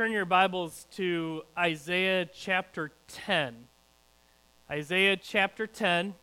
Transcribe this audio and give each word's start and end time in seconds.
turn 0.00 0.12
your 0.12 0.24
Bibles 0.24 0.86
to 0.92 1.42
Isaiah 1.58 2.24
chapter 2.24 2.90
10. 3.26 3.54
Isaiah 4.70 5.14
chapter 5.14 5.66
10. 5.66 6.14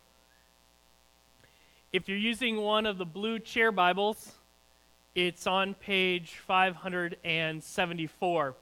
If 1.92 2.08
you're 2.08 2.18
using 2.18 2.56
one 2.56 2.86
of 2.86 2.98
the 2.98 3.04
blue 3.04 3.38
chair 3.38 3.70
Bibles, 3.70 4.32
it's 5.14 5.46
on 5.46 5.74
page 5.74 6.40
574. 6.44 8.56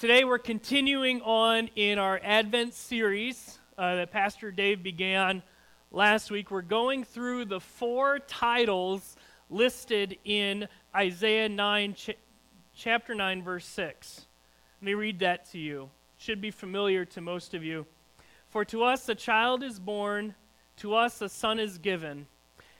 Today 0.00 0.24
we're 0.24 0.38
continuing 0.38 1.20
on 1.20 1.68
in 1.76 1.98
our 1.98 2.18
Advent 2.24 2.72
series 2.72 3.58
uh, 3.76 3.96
that 3.96 4.10
Pastor 4.10 4.50
Dave 4.50 4.82
began 4.82 5.42
last 5.92 6.30
week. 6.30 6.50
We're 6.50 6.62
going 6.62 7.04
through 7.04 7.44
the 7.44 7.60
four 7.60 8.20
titles 8.20 9.16
listed 9.50 10.16
in 10.24 10.66
Isaiah 10.94 11.48
9, 11.48 11.94
ch- 11.94 12.16
chapter 12.74 13.14
9, 13.14 13.42
verse 13.42 13.66
6. 13.66 14.26
Let 14.80 14.86
me 14.86 14.94
read 14.94 15.18
that 15.18 15.50
to 15.50 15.58
you. 15.58 15.90
It 16.16 16.22
should 16.22 16.40
be 16.40 16.50
familiar 16.50 17.04
to 17.06 17.20
most 17.20 17.52
of 17.52 17.62
you. 17.62 17.86
For 18.48 18.64
to 18.66 18.84
us 18.84 19.08
a 19.08 19.14
child 19.14 19.62
is 19.62 19.78
born, 19.78 20.34
to 20.78 20.94
us 20.94 21.20
a 21.20 21.28
son 21.28 21.60
is 21.60 21.78
given, 21.78 22.26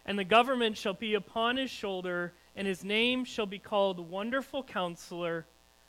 and 0.06 0.18
the 0.18 0.24
government 0.24 0.78
shall 0.78 0.94
be 0.94 1.14
upon 1.14 1.58
his 1.58 1.70
shoulder, 1.70 2.32
and 2.56 2.66
his 2.66 2.82
name 2.82 3.24
shall 3.24 3.46
be 3.46 3.58
called 3.58 4.10
Wonderful 4.10 4.62
Counselor, 4.62 5.46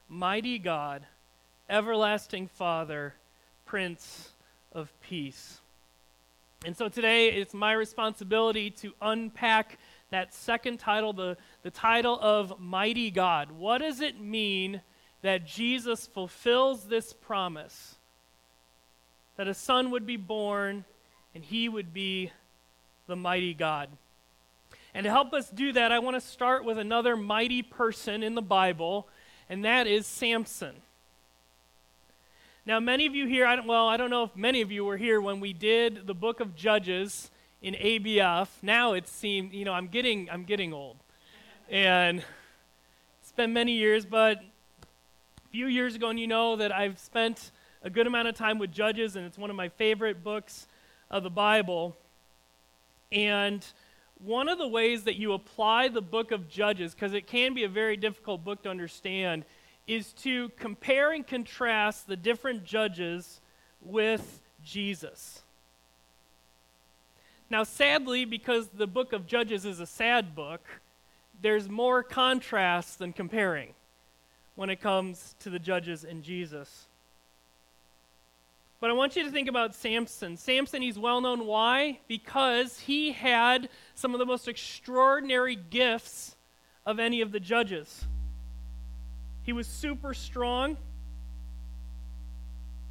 Mighty 0.10 0.60
God, 0.60 1.06
Everlasting 1.70 2.48
Father, 2.48 3.14
Prince 3.66 4.34
of 4.74 4.92
Peace. 5.02 5.62
And 6.66 6.76
so 6.76 6.90
today 6.90 7.30
it's 7.30 7.54
my 7.54 7.72
responsibility 7.72 8.70
to 8.72 8.94
unpack 9.02 9.80
that 10.12 10.34
second 10.34 10.80
title, 10.80 11.14
the, 11.14 11.38
the 11.64 11.72
title 11.72 12.18
of 12.22 12.60
Mighty 12.60 13.12
God. 13.12 13.52
What 13.52 13.80
does 13.80 14.02
it 14.02 14.20
mean 14.20 14.82
that 15.22 15.46
Jesus 15.46 16.08
fulfills 16.08 16.86
this 16.86 17.14
promise? 17.14 17.96
That 19.38 19.48
a 19.48 19.54
son 19.54 19.92
would 19.92 20.06
be 20.06 20.18
born 20.18 20.86
and 21.36 21.44
he 21.44 21.70
would 21.70 21.94
be 21.94 22.32
the 23.08 23.16
mighty 23.16 23.54
God. 23.54 23.90
And 24.94 25.04
to 25.04 25.10
help 25.10 25.34
us 25.34 25.50
do 25.50 25.72
that, 25.74 25.92
I 25.92 26.00
want 26.00 26.16
to 26.16 26.22
start 26.22 26.66
with 26.66 26.78
another 26.78 27.16
mighty 27.16 27.62
person 27.62 28.24
in 28.24 28.36
the 28.36 28.42
Bible, 28.42 29.08
and 29.48 29.64
that 29.64 29.86
is 29.86 30.08
Samson. 30.08 30.76
Now, 32.66 32.80
many 32.80 33.06
of 33.06 33.16
you 33.16 33.28
here, 33.28 33.46
I 33.46 33.56
don't, 33.56 33.68
well, 33.68 33.88
I 33.88 33.98
don't 33.98 34.10
know 34.10 34.24
if 34.24 34.36
many 34.36 34.62
of 34.62 34.72
you 34.72 34.86
were 34.86 34.98
here 34.98 35.22
when 35.22 35.40
we 35.40 35.54
did 35.54 36.08
the 36.08 36.14
book 36.14 36.40
of 36.40 36.56
Judges 36.56 37.30
in 37.62 37.74
ABF. 37.76 38.48
Now 38.62 38.94
it 38.94 39.08
seems, 39.08 39.54
you 39.54 39.66
know, 39.66 39.74
I'm 39.74 39.88
getting, 39.88 40.30
I'm 40.30 40.44
getting 40.44 40.74
old. 40.74 40.98
And 41.70 42.24
it's 43.22 43.32
been 43.32 43.54
many 43.54 43.74
years, 43.74 44.04
but 44.04 44.38
a 44.40 45.50
few 45.52 45.68
years 45.68 45.94
ago, 45.94 46.10
and 46.10 46.20
you 46.20 46.26
know 46.26 46.56
that 46.56 46.72
I've 46.72 46.98
spent 46.98 47.52
a 47.84 47.92
good 47.92 48.08
amount 48.08 48.28
of 48.28 48.34
time 48.34 48.58
with 48.58 48.72
Judges, 48.72 49.16
and 49.16 49.24
it's 49.24 49.38
one 49.38 49.52
of 49.52 49.56
my 49.56 49.70
favorite 49.70 50.24
books 50.24 50.66
of 51.12 51.22
the 51.22 51.30
Bible. 51.30 51.96
And 53.12 53.64
one 54.26 54.50
of 54.50 54.58
the 54.58 54.68
ways 54.68 55.04
that 55.04 55.18
you 55.18 55.34
apply 55.34 55.90
the 55.90 56.02
book 56.02 56.32
of 56.32 56.50
Judges, 56.50 56.96
because 56.96 57.14
it 57.14 57.28
can 57.28 57.54
be 57.54 57.64
a 57.66 57.70
very 57.70 57.98
difficult 57.98 58.44
book 58.44 58.64
to 58.64 58.70
understand, 58.70 59.46
is 59.86 60.12
to 60.14 60.50
compare 60.58 61.12
and 61.12 61.26
contrast 61.26 62.08
the 62.08 62.18
different 62.18 62.64
judges 62.64 63.42
with 63.80 64.42
Jesus. 64.64 65.44
Now, 67.48 67.64
sadly, 67.64 68.26
because 68.26 68.70
the 68.70 68.88
book 68.88 69.14
of 69.14 69.28
Judges 69.28 69.66
is 69.66 69.80
a 69.80 69.86
sad 69.86 70.34
book, 70.34 70.62
there's 71.42 71.70
more 71.70 72.04
contrast 72.04 73.00
than 73.00 73.14
comparing 73.14 73.74
when 74.56 74.70
it 74.70 74.82
comes 74.82 75.36
to 75.40 75.50
the 75.50 75.60
judges 75.60 76.04
and 76.04 76.24
Jesus. 76.24 76.88
But 78.82 78.90
I 78.90 78.94
want 78.94 79.16
you 79.16 79.24
to 79.24 79.32
think 79.32 79.50
about 79.50 79.76
Samson. 79.76 80.38
Samson, 80.38 80.82
he's 80.82 80.98
well 80.98 81.20
known. 81.20 81.46
Why? 81.46 82.00
Because 82.08 82.80
he 82.80 83.12
had 83.12 83.70
some 83.96 84.14
of 84.14 84.20
the 84.20 84.26
most 84.26 84.48
extraordinary 84.48 85.56
gifts 85.56 86.36
of 86.86 86.98
any 86.98 87.22
of 87.22 87.32
the 87.32 87.40
judges. 87.40 88.06
He 89.44 89.52
was 89.52 89.68
super 89.68 90.14
strong 90.14 90.78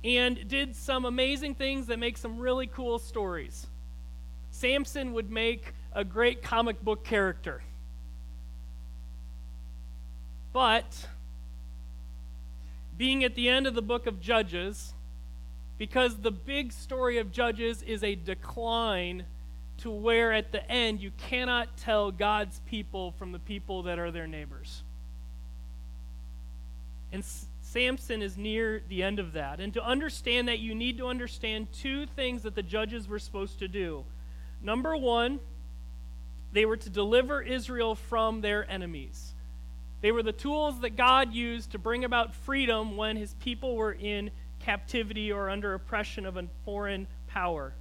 and 0.04 0.46
did 0.46 0.76
some 0.76 1.04
amazing 1.04 1.54
things 1.54 1.86
that 1.86 1.98
make 1.98 2.16
some 2.18 2.38
really 2.38 2.66
cool 2.66 2.98
stories. 2.98 3.66
Samson 4.50 5.12
would 5.14 5.30
make 5.30 5.72
a 5.92 6.04
great 6.04 6.42
comic 6.42 6.82
book 6.82 7.04
character. 7.04 7.62
But, 10.58 11.06
being 12.96 13.22
at 13.22 13.36
the 13.36 13.48
end 13.48 13.68
of 13.68 13.76
the 13.76 13.80
book 13.80 14.08
of 14.08 14.20
Judges, 14.20 14.92
because 15.78 16.16
the 16.16 16.32
big 16.32 16.72
story 16.72 17.18
of 17.18 17.30
Judges 17.30 17.80
is 17.82 18.02
a 18.02 18.16
decline 18.16 19.22
to 19.82 19.90
where 19.92 20.32
at 20.32 20.50
the 20.50 20.68
end 20.68 21.00
you 21.00 21.12
cannot 21.16 21.76
tell 21.76 22.10
God's 22.10 22.58
people 22.66 23.12
from 23.12 23.30
the 23.30 23.38
people 23.38 23.84
that 23.84 24.00
are 24.00 24.10
their 24.10 24.26
neighbors. 24.26 24.82
And 27.12 27.24
Samson 27.60 28.20
is 28.20 28.36
near 28.36 28.82
the 28.88 29.04
end 29.04 29.20
of 29.20 29.34
that. 29.34 29.60
And 29.60 29.72
to 29.74 29.84
understand 29.84 30.48
that, 30.48 30.58
you 30.58 30.74
need 30.74 30.98
to 30.98 31.06
understand 31.06 31.72
two 31.72 32.04
things 32.04 32.42
that 32.42 32.56
the 32.56 32.64
judges 32.64 33.06
were 33.06 33.20
supposed 33.20 33.60
to 33.60 33.68
do. 33.68 34.02
Number 34.60 34.96
one, 34.96 35.38
they 36.52 36.66
were 36.66 36.78
to 36.78 36.90
deliver 36.90 37.40
Israel 37.40 37.94
from 37.94 38.40
their 38.40 38.68
enemies. 38.68 39.34
They 40.00 40.12
were 40.12 40.22
the 40.22 40.32
tools 40.32 40.80
that 40.80 40.96
God 40.96 41.32
used 41.32 41.72
to 41.72 41.78
bring 41.78 42.04
about 42.04 42.34
freedom 42.34 42.96
when 42.96 43.16
his 43.16 43.34
people 43.34 43.76
were 43.76 43.92
in 43.92 44.30
captivity 44.60 45.32
or 45.32 45.50
under 45.50 45.74
oppression 45.74 46.24
of 46.24 46.36
a 46.36 46.44
foreign 46.64 47.06
power. 47.26 47.74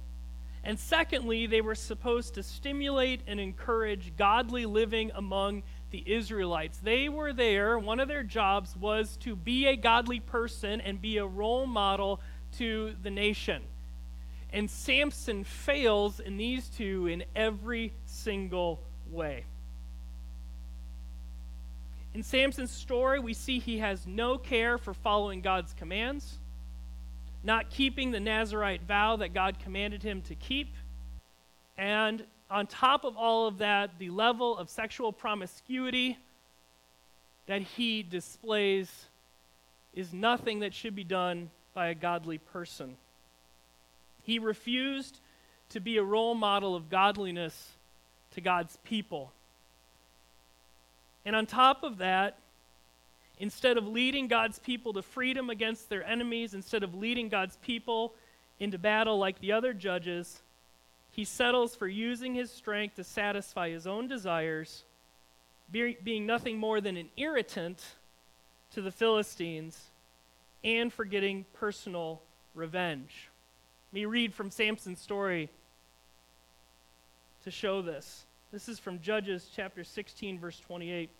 And 0.64 0.78
secondly, 0.78 1.46
they 1.46 1.60
were 1.60 1.74
supposed 1.74 2.34
to 2.34 2.42
stimulate 2.42 3.20
and 3.26 3.38
encourage 3.38 4.16
godly 4.16 4.66
living 4.66 5.12
among 5.14 5.62
the 5.90 6.02
Israelites. 6.04 6.78
They 6.78 7.08
were 7.08 7.32
there, 7.32 7.78
one 7.78 8.00
of 8.00 8.08
their 8.08 8.22
jobs 8.22 8.76
was 8.76 9.16
to 9.18 9.34
be 9.36 9.66
a 9.66 9.76
godly 9.76 10.20
person 10.20 10.80
and 10.80 11.00
be 11.00 11.18
a 11.18 11.26
role 11.26 11.66
model 11.66 12.20
to 12.58 12.94
the 13.02 13.10
nation. 13.10 13.62
And 14.52 14.70
Samson 14.70 15.44
fails 15.44 16.20
in 16.20 16.36
these 16.36 16.68
two 16.68 17.06
in 17.06 17.24
every 17.36 17.92
single 18.06 18.80
way. 19.10 19.44
In 22.14 22.22
Samson's 22.22 22.70
story, 22.70 23.20
we 23.20 23.34
see 23.34 23.58
he 23.58 23.78
has 23.78 24.06
no 24.06 24.38
care 24.38 24.78
for 24.78 24.94
following 24.94 25.40
God's 25.40 25.72
commands, 25.74 26.38
not 27.44 27.70
keeping 27.70 28.10
the 28.10 28.20
Nazarite 28.20 28.82
vow 28.82 29.16
that 29.16 29.34
God 29.34 29.58
commanded 29.62 30.02
him 30.02 30.22
to 30.22 30.34
keep, 30.34 30.74
and 31.76 32.24
on 32.50 32.66
top 32.66 33.04
of 33.04 33.16
all 33.16 33.46
of 33.46 33.58
that, 33.58 33.98
the 33.98 34.10
level 34.10 34.56
of 34.56 34.70
sexual 34.70 35.12
promiscuity 35.12 36.18
that 37.46 37.62
he 37.62 38.02
displays 38.02 39.06
is 39.94 40.12
nothing 40.12 40.60
that 40.60 40.74
should 40.74 40.94
be 40.94 41.04
done 41.04 41.50
by 41.74 41.88
a 41.88 41.94
godly 41.94 42.38
person. 42.38 42.96
He 44.22 44.38
refused 44.38 45.18
to 45.70 45.80
be 45.80 45.98
a 45.98 46.02
role 46.02 46.34
model 46.34 46.74
of 46.74 46.90
godliness 46.90 47.72
to 48.32 48.40
God's 48.40 48.76
people. 48.84 49.32
And 51.28 51.36
on 51.36 51.44
top 51.44 51.82
of 51.82 51.98
that, 51.98 52.38
instead 53.38 53.76
of 53.76 53.86
leading 53.86 54.28
God's 54.28 54.58
people 54.58 54.94
to 54.94 55.02
freedom 55.02 55.50
against 55.50 55.90
their 55.90 56.02
enemies, 56.02 56.54
instead 56.54 56.82
of 56.82 56.94
leading 56.94 57.28
God's 57.28 57.58
people 57.58 58.14
into 58.58 58.78
battle 58.78 59.18
like 59.18 59.38
the 59.38 59.52
other 59.52 59.74
judges, 59.74 60.40
he 61.10 61.26
settles 61.26 61.76
for 61.76 61.86
using 61.86 62.32
his 62.32 62.50
strength 62.50 62.96
to 62.96 63.04
satisfy 63.04 63.68
his 63.68 63.86
own 63.86 64.08
desires, 64.08 64.84
being 65.70 66.24
nothing 66.24 66.56
more 66.56 66.80
than 66.80 66.96
an 66.96 67.10
irritant 67.18 67.84
to 68.72 68.80
the 68.80 68.90
Philistines, 68.90 69.90
and 70.64 70.90
for 70.90 71.04
getting 71.04 71.44
personal 71.52 72.22
revenge. 72.54 73.28
Let 73.92 74.00
me 74.00 74.06
read 74.06 74.32
from 74.32 74.50
Samson's 74.50 75.02
story 75.02 75.50
to 77.44 77.50
show 77.50 77.82
this. 77.82 78.24
This 78.50 78.66
is 78.66 78.78
from 78.78 79.02
Judges 79.02 79.50
chapter 79.54 79.84
16, 79.84 80.38
verse 80.38 80.58
28. 80.60 81.10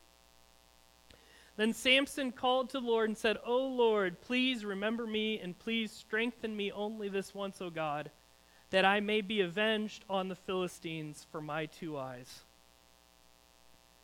Then 1.59 1.75
Samson 1.75 2.31
called 2.31 2.71
to 2.71 2.79
the 2.79 2.87
Lord 2.87 3.11
and 3.11 3.19
said, 3.19 3.37
O 3.45 3.67
Lord, 3.67 4.21
please 4.21 4.65
remember 4.65 5.09
me 5.09 5.41
and 5.41 5.59
please 5.59 5.91
strengthen 5.91 6.57
me 6.57 6.71
only 6.71 7.09
this 7.09 7.35
once, 7.35 7.61
O 7.61 7.69
God, 7.69 8.13
that 8.71 8.85
I 8.85 9.01
may 9.01 9.23
be 9.23 9.41
avenged 9.41 10.05
on 10.09 10.29
the 10.29 10.37
Philistines 10.37 11.27
for 11.33 11.41
my 11.41 11.67
two 11.67 11.99
eyes. 11.99 12.43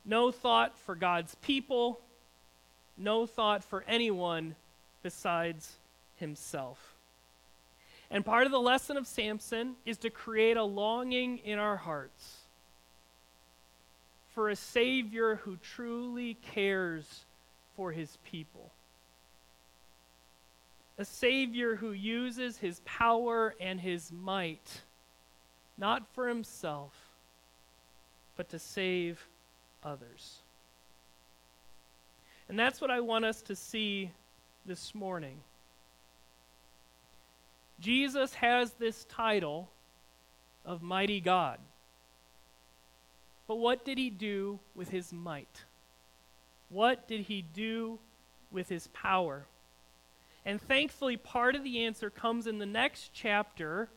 No 0.05 0.33
thought 0.33 0.77
for 0.77 0.97
God's 0.97 1.37
people, 1.37 2.01
no 2.99 3.25
thought 3.25 3.63
for 3.63 3.85
anyone 3.87 4.57
besides 5.05 5.77
himself. 6.17 6.95
And 8.11 8.27
part 8.27 8.47
of 8.47 8.53
the 8.53 8.59
lesson 8.59 8.97
of 8.97 9.07
Samson 9.07 9.77
is 9.87 9.99
to 9.99 10.11
create 10.11 10.57
a 10.57 10.65
longing 10.65 11.39
in 11.39 11.61
our 11.61 11.77
hearts 11.77 12.39
for 14.35 14.51
a 14.51 14.57
Savior 14.57 15.37
who 15.37 15.57
truly 15.57 16.35
cares 16.35 17.25
for 17.77 17.93
his 17.93 18.19
people. 18.31 18.71
A 20.99 21.05
Savior 21.05 21.77
who 21.77 21.93
uses 21.93 22.59
his 22.59 22.81
power 22.85 23.55
and 23.61 23.81
his 23.81 24.13
might, 24.13 24.83
not 25.77 26.07
for 26.15 26.29
himself, 26.29 26.93
but 28.37 28.49
to 28.51 28.59
save 28.59 29.27
others. 29.83 30.39
And 32.49 32.59
that's 32.59 32.81
what 32.81 32.91
I 32.91 33.01
want 33.01 33.25
us 33.25 33.43
to 33.43 33.57
see 33.57 34.11
this 34.67 34.95
morning. 34.95 35.41
Jesus 37.81 38.35
has 38.35 38.73
this 38.73 39.05
title 39.07 39.69
of 40.65 40.83
Mighty 40.83 41.21
God. 41.21 41.59
But 43.47 43.57
what 43.57 43.85
did 43.85 43.99
he 43.99 44.11
do 44.11 44.59
with 44.75 44.89
his 44.89 45.13
might? 45.13 45.65
What 46.75 47.07
did 47.07 47.21
he 47.21 47.41
do 47.41 48.01
with 48.51 48.69
his 48.69 48.89
power? 48.89 49.45
And 50.45 50.61
thankfully, 50.61 51.17
part 51.17 51.55
of 51.55 51.63
the 51.63 51.85
answer 51.85 52.11
comes 52.11 52.49
in 52.49 52.59
the 52.59 52.67
next 52.67 53.13
chapter 53.15 53.89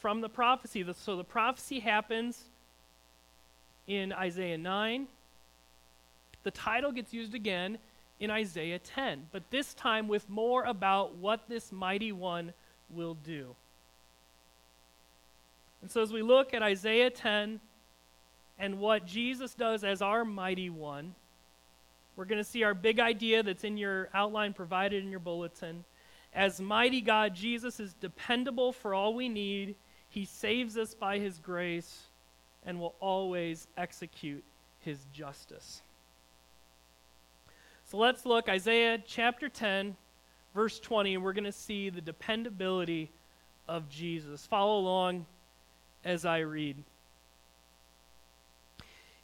from 0.00 0.20
the 0.20 0.28
prophecy. 0.28 0.86
So 0.96 1.16
the 1.16 1.24
prophecy 1.24 1.80
happens 1.80 2.44
in 3.88 4.12
Isaiah 4.12 4.56
9. 4.56 5.08
The 6.44 6.50
title 6.52 6.92
gets 6.92 7.12
used 7.12 7.34
again 7.34 7.76
in 8.20 8.30
Isaiah 8.30 8.78
10, 8.78 9.26
but 9.32 9.50
this 9.50 9.74
time 9.74 10.06
with 10.06 10.30
more 10.30 10.62
about 10.62 11.16
what 11.16 11.48
this 11.48 11.72
mighty 11.72 12.12
one 12.12 12.52
will 12.88 13.14
do. 13.14 13.56
And 15.82 15.90
so 15.90 16.02
as 16.02 16.12
we 16.12 16.22
look 16.22 16.54
at 16.54 16.62
Isaiah 16.62 17.10
10 17.10 17.58
and 18.60 18.78
what 18.78 19.06
Jesus 19.06 19.54
does 19.54 19.82
as 19.82 20.00
our 20.00 20.24
mighty 20.24 20.70
one, 20.70 21.16
we're 22.16 22.24
going 22.24 22.42
to 22.42 22.48
see 22.48 22.64
our 22.64 22.74
big 22.74 22.98
idea 22.98 23.42
that's 23.42 23.64
in 23.64 23.76
your 23.76 24.08
outline 24.14 24.54
provided 24.54 25.04
in 25.04 25.10
your 25.10 25.20
bulletin. 25.20 25.84
As 26.34 26.60
mighty 26.60 27.00
God, 27.00 27.34
Jesus 27.34 27.78
is 27.78 27.94
dependable 27.94 28.72
for 28.72 28.94
all 28.94 29.14
we 29.14 29.28
need. 29.28 29.76
He 30.08 30.24
saves 30.24 30.76
us 30.76 30.94
by 30.94 31.18
his 31.18 31.38
grace 31.38 32.04
and 32.64 32.80
will 32.80 32.94
always 33.00 33.68
execute 33.76 34.42
his 34.80 34.98
justice. 35.12 35.82
So 37.84 37.98
let's 37.98 38.26
look 38.26 38.48
Isaiah 38.48 38.98
chapter 39.06 39.48
10 39.48 39.96
verse 40.54 40.80
20 40.80 41.14
and 41.14 41.22
we're 41.22 41.34
going 41.34 41.44
to 41.44 41.52
see 41.52 41.90
the 41.90 42.00
dependability 42.00 43.10
of 43.68 43.88
Jesus. 43.90 44.46
Follow 44.46 44.78
along 44.78 45.26
as 46.04 46.24
I 46.24 46.38
read. 46.38 46.82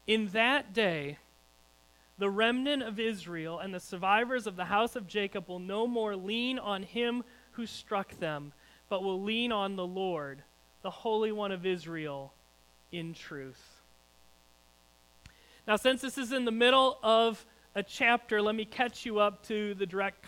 In 0.06 0.28
that 0.28 0.74
day 0.74 1.16
the 2.18 2.30
remnant 2.30 2.82
of 2.82 3.00
Israel 3.00 3.58
and 3.58 3.74
the 3.74 3.80
survivors 3.80 4.46
of 4.46 4.56
the 4.56 4.66
house 4.66 4.96
of 4.96 5.06
Jacob 5.06 5.48
will 5.48 5.58
no 5.58 5.86
more 5.86 6.14
lean 6.14 6.58
on 6.58 6.82
him 6.82 7.24
who 7.52 7.66
struck 7.66 8.18
them, 8.18 8.52
but 8.88 9.02
will 9.02 9.22
lean 9.22 9.52
on 9.52 9.76
the 9.76 9.86
Lord, 9.86 10.42
the 10.82 10.90
Holy 10.90 11.32
One 11.32 11.52
of 11.52 11.66
Israel, 11.66 12.32
in 12.90 13.14
truth. 13.14 13.80
Now, 15.66 15.76
since 15.76 16.00
this 16.02 16.18
is 16.18 16.32
in 16.32 16.44
the 16.44 16.50
middle 16.50 16.98
of 17.02 17.44
a 17.74 17.82
chapter, 17.82 18.42
let 18.42 18.54
me 18.54 18.64
catch 18.64 19.06
you 19.06 19.18
up 19.18 19.46
to 19.46 19.74
the 19.74 19.86
direct 19.86 20.26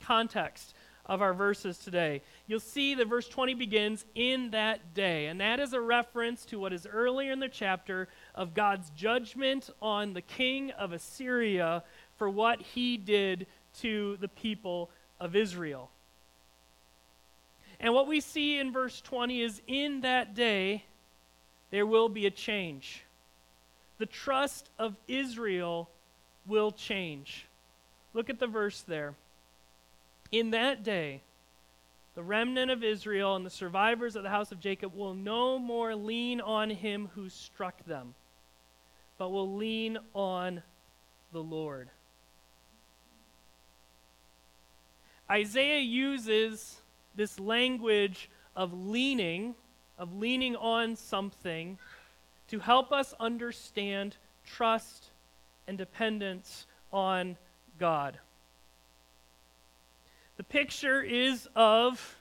context 0.00 0.74
of 1.06 1.20
our 1.20 1.34
verses 1.34 1.78
today. 1.78 2.22
You'll 2.46 2.60
see 2.60 2.94
that 2.94 3.08
verse 3.08 3.28
20 3.28 3.54
begins 3.54 4.04
in 4.14 4.50
that 4.50 4.94
day, 4.94 5.26
and 5.26 5.40
that 5.40 5.60
is 5.60 5.72
a 5.72 5.80
reference 5.80 6.44
to 6.46 6.58
what 6.58 6.72
is 6.72 6.86
earlier 6.86 7.32
in 7.32 7.40
the 7.40 7.48
chapter 7.48 8.08
of 8.34 8.54
God's 8.54 8.90
judgment 8.90 9.70
on 9.82 10.14
the 10.14 10.22
king 10.22 10.70
of 10.72 10.92
Assyria 10.92 11.82
for 12.16 12.28
what 12.28 12.60
he 12.60 12.96
did 12.96 13.46
to 13.80 14.16
the 14.20 14.28
people 14.28 14.90
of 15.20 15.36
Israel. 15.36 15.90
And 17.80 17.92
what 17.92 18.06
we 18.06 18.20
see 18.20 18.58
in 18.58 18.72
verse 18.72 19.00
20 19.00 19.42
is 19.42 19.60
in 19.66 20.02
that 20.02 20.34
day 20.34 20.84
there 21.70 21.86
will 21.86 22.08
be 22.08 22.24
a 22.26 22.30
change. 22.30 23.02
The 23.98 24.06
trust 24.06 24.70
of 24.78 24.96
Israel 25.08 25.90
will 26.46 26.70
change. 26.70 27.46
Look 28.12 28.30
at 28.30 28.38
the 28.38 28.46
verse 28.46 28.82
there. 28.82 29.14
In 30.34 30.50
that 30.50 30.82
day, 30.82 31.20
the 32.16 32.22
remnant 32.24 32.68
of 32.68 32.82
Israel 32.82 33.36
and 33.36 33.46
the 33.46 33.50
survivors 33.50 34.16
of 34.16 34.24
the 34.24 34.30
house 34.30 34.50
of 34.50 34.58
Jacob 34.58 34.92
will 34.92 35.14
no 35.14 35.60
more 35.60 35.94
lean 35.94 36.40
on 36.40 36.70
him 36.70 37.08
who 37.14 37.28
struck 37.28 37.84
them, 37.86 38.16
but 39.16 39.30
will 39.30 39.54
lean 39.54 39.96
on 40.12 40.60
the 41.30 41.40
Lord. 41.40 41.88
Isaiah 45.30 45.78
uses 45.78 46.80
this 47.14 47.38
language 47.38 48.28
of 48.56 48.72
leaning, 48.72 49.54
of 49.96 50.16
leaning 50.16 50.56
on 50.56 50.96
something, 50.96 51.78
to 52.48 52.58
help 52.58 52.90
us 52.90 53.14
understand 53.20 54.16
trust 54.44 55.10
and 55.68 55.78
dependence 55.78 56.66
on 56.92 57.36
God. 57.78 58.18
The 60.36 60.44
picture 60.44 61.00
is 61.00 61.48
of 61.54 62.16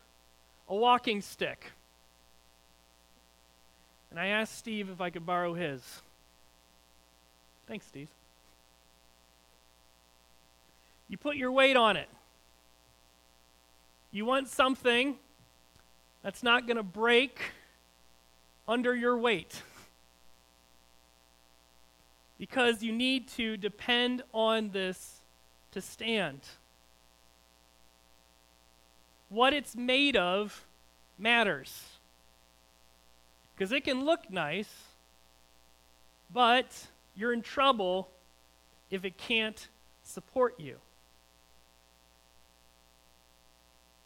a 0.69 0.75
walking 0.75 1.21
stick. 1.21 1.71
And 4.11 4.19
I 4.19 4.27
asked 4.27 4.57
Steve 4.57 4.89
if 4.89 5.01
I 5.01 5.09
could 5.09 5.25
borrow 5.25 5.53
his. 5.53 5.81
Thanks, 7.67 7.87
Steve. 7.87 8.09
You 11.07 11.17
put 11.17 11.35
your 11.35 11.51
weight 11.51 11.75
on 11.75 11.97
it. 11.97 12.09
You 14.11 14.25
want 14.25 14.47
something 14.47 15.15
that's 16.21 16.43
not 16.43 16.67
going 16.67 16.77
to 16.77 16.83
break 16.83 17.39
under 18.67 18.95
your 18.95 19.17
weight 19.17 19.61
because 22.37 22.83
you 22.83 22.91
need 22.91 23.27
to 23.29 23.57
depend 23.57 24.21
on 24.33 24.69
this 24.69 25.21
to 25.71 25.81
stand. 25.81 26.41
What 29.29 29.53
it's 29.53 29.75
made 29.75 30.15
of 30.15 30.65
matters. 31.17 31.83
Because 33.55 33.71
it 33.71 33.83
can 33.83 34.05
look 34.05 34.29
nice, 34.31 34.73
but 36.31 36.87
you're 37.15 37.33
in 37.33 37.41
trouble 37.41 38.09
if 38.89 39.05
it 39.05 39.17
can't 39.17 39.67
support 40.03 40.59
you. 40.59 40.77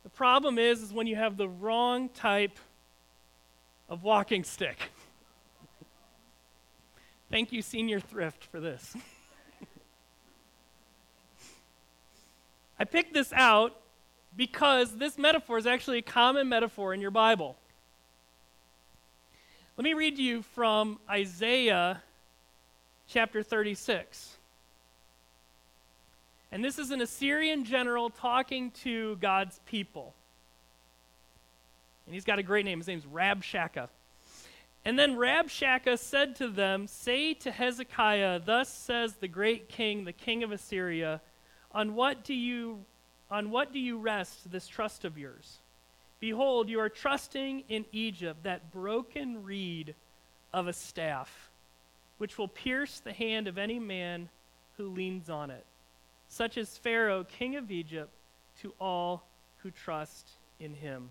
The 0.03 0.09
problem 0.09 0.57
is, 0.57 0.81
is 0.81 0.93
when 0.93 1.07
you 1.07 1.15
have 1.15 1.37
the 1.37 1.49
wrong 1.49 2.09
type 2.09 2.57
of 3.89 4.03
walking 4.03 4.43
stick. 4.43 4.77
Thank 7.29 7.51
you, 7.51 7.61
Senior 7.61 7.99
Thrift, 7.99 8.45
for 8.45 8.59
this. 8.59 8.95
I 12.79 12.85
picked 12.85 13.13
this 13.13 13.33
out 13.33 13.75
because 14.37 14.95
this 14.97 15.17
metaphor 15.17 15.57
is 15.57 15.65
actually 15.65 15.97
a 15.97 16.03
common 16.03 16.47
metaphor 16.47 16.93
in 16.93 17.01
your 17.01 17.11
Bible. 17.11 17.57
Let 19.75 19.83
me 19.83 19.93
read 19.93 20.17
you 20.17 20.43
from 20.43 20.99
Isaiah 21.09 22.01
chapter 23.07 23.43
36. 23.43 24.37
And 26.51 26.63
this 26.63 26.79
is 26.79 26.91
an 26.91 27.01
Assyrian 27.01 27.65
general 27.65 28.09
talking 28.09 28.71
to 28.83 29.17
God's 29.17 29.59
people. 29.65 30.13
And 32.05 32.13
he's 32.13 32.23
got 32.23 32.39
a 32.39 32.43
great 32.43 32.63
name. 32.63 32.79
His 32.79 32.87
name's 32.87 33.05
Rabshakeh. 33.05 33.89
And 34.85 34.97
then 34.97 35.15
Rabshakeh 35.17 35.99
said 35.99 36.37
to 36.37 36.47
them, 36.47 36.87
Say 36.87 37.33
to 37.33 37.51
Hezekiah, 37.51 38.41
Thus 38.45 38.69
says 38.69 39.15
the 39.15 39.27
great 39.27 39.67
king, 39.67 40.05
the 40.05 40.13
king 40.13 40.43
of 40.43 40.51
Assyria, 40.51 41.21
On 41.73 41.95
what 41.95 42.23
do 42.23 42.33
you, 42.33 42.85
on 43.29 43.51
what 43.51 43.73
do 43.73 43.79
you 43.79 43.97
rest 43.97 44.49
this 44.51 44.67
trust 44.67 45.05
of 45.05 45.17
yours? 45.17 45.59
Behold, 46.19 46.69
you 46.69 46.79
are 46.79 46.89
trusting 46.89 47.63
in 47.69 47.85
Egypt, 47.91 48.43
that 48.43 48.71
broken 48.71 49.43
reed 49.43 49.93
of 50.53 50.67
a 50.67 50.73
staff, 50.73 51.49
which 52.17 52.37
will 52.37 52.47
pierce 52.47 52.99
the 52.99 53.13
hand 53.13 53.47
of 53.47 53.57
any 53.57 53.79
man 53.79 54.29
who 54.77 54.87
leans 54.87 55.29
on 55.29 55.51
it, 55.51 55.65
such 56.27 56.57
as 56.57 56.77
Pharaoh, 56.77 57.23
king 57.23 57.55
of 57.55 57.69
Egypt, 57.71 58.09
to 58.61 58.73
all 58.79 59.23
who 59.57 59.69
trust 59.69 60.29
in 60.59 60.73
him. 60.73 61.09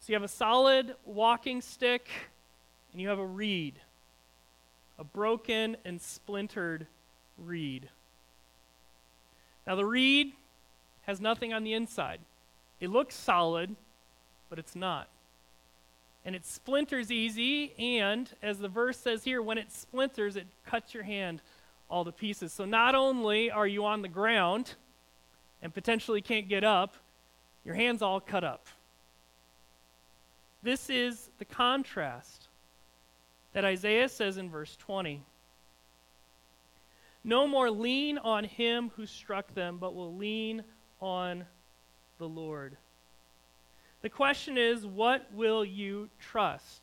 So 0.00 0.12
you 0.12 0.16
have 0.16 0.22
a 0.22 0.28
solid 0.28 0.94
walking 1.04 1.62
stick 1.62 2.08
and 2.92 3.00
you 3.00 3.08
have 3.08 3.18
a 3.18 3.26
reed, 3.26 3.74
a 4.98 5.04
broken 5.04 5.76
and 5.84 6.00
splintered 6.00 6.86
reed. 7.38 7.88
Now, 9.66 9.74
the 9.76 9.86
reed 9.86 10.32
has 11.02 11.20
nothing 11.20 11.52
on 11.52 11.64
the 11.64 11.72
inside. 11.72 12.20
It 12.80 12.90
looks 12.90 13.14
solid, 13.14 13.76
but 14.48 14.58
it's 14.58 14.76
not. 14.76 15.08
and 16.24 16.34
it 16.34 16.46
splinters 16.46 17.10
easy, 17.12 17.74
and 17.78 18.30
as 18.42 18.58
the 18.58 18.68
verse 18.68 18.98
says 18.98 19.24
here, 19.24 19.42
when 19.42 19.58
it 19.58 19.70
splinters, 19.70 20.36
it 20.36 20.46
cuts 20.64 20.94
your 20.94 21.02
hand 21.02 21.42
all 21.90 22.04
to 22.04 22.12
pieces. 22.12 22.52
So 22.52 22.64
not 22.64 22.94
only 22.94 23.50
are 23.50 23.66
you 23.66 23.84
on 23.84 24.00
the 24.00 24.08
ground 24.08 24.74
and 25.62 25.72
potentially 25.72 26.22
can't 26.22 26.48
get 26.48 26.64
up, 26.64 26.94
your 27.64 27.74
hand's 27.74 28.00
all 28.00 28.20
cut 28.20 28.42
up. 28.42 28.66
This 30.62 30.88
is 30.88 31.28
the 31.38 31.44
contrast 31.44 32.48
that 33.52 33.66
Isaiah 33.66 34.08
says 34.08 34.38
in 34.38 34.48
verse 34.50 34.76
20. 34.76 35.22
No 37.24 37.46
more 37.46 37.70
lean 37.70 38.18
on 38.18 38.44
him 38.44 38.90
who 38.96 39.06
struck 39.06 39.54
them, 39.54 39.78
but 39.78 39.94
will 39.94 40.14
lean 40.14 40.62
on 41.00 41.46
the 42.18 42.28
Lord. 42.28 42.76
The 44.02 44.10
question 44.10 44.58
is, 44.58 44.86
what 44.86 45.32
will 45.32 45.64
you 45.64 46.10
trust? 46.20 46.82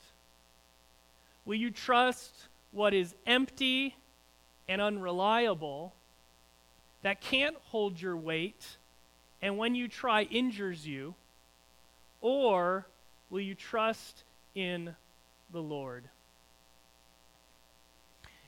Will 1.45 1.55
you 1.55 1.69
trust 1.69 2.47
what 2.71 2.95
is 2.95 3.13
empty 3.27 3.95
and 4.67 4.81
unreliable, 4.81 5.93
that 7.03 7.21
can't 7.21 7.55
hold 7.65 8.01
your 8.01 8.17
weight, 8.17 8.77
and 9.41 9.57
when 9.57 9.75
you 9.75 9.87
try 9.87 10.23
injures 10.23 10.87
you? 10.87 11.13
Or 12.21 12.87
will 13.29 13.41
you 13.41 13.55
trust 13.55 14.23
in 14.55 14.95
the 15.51 15.61
Lord? 15.61 16.05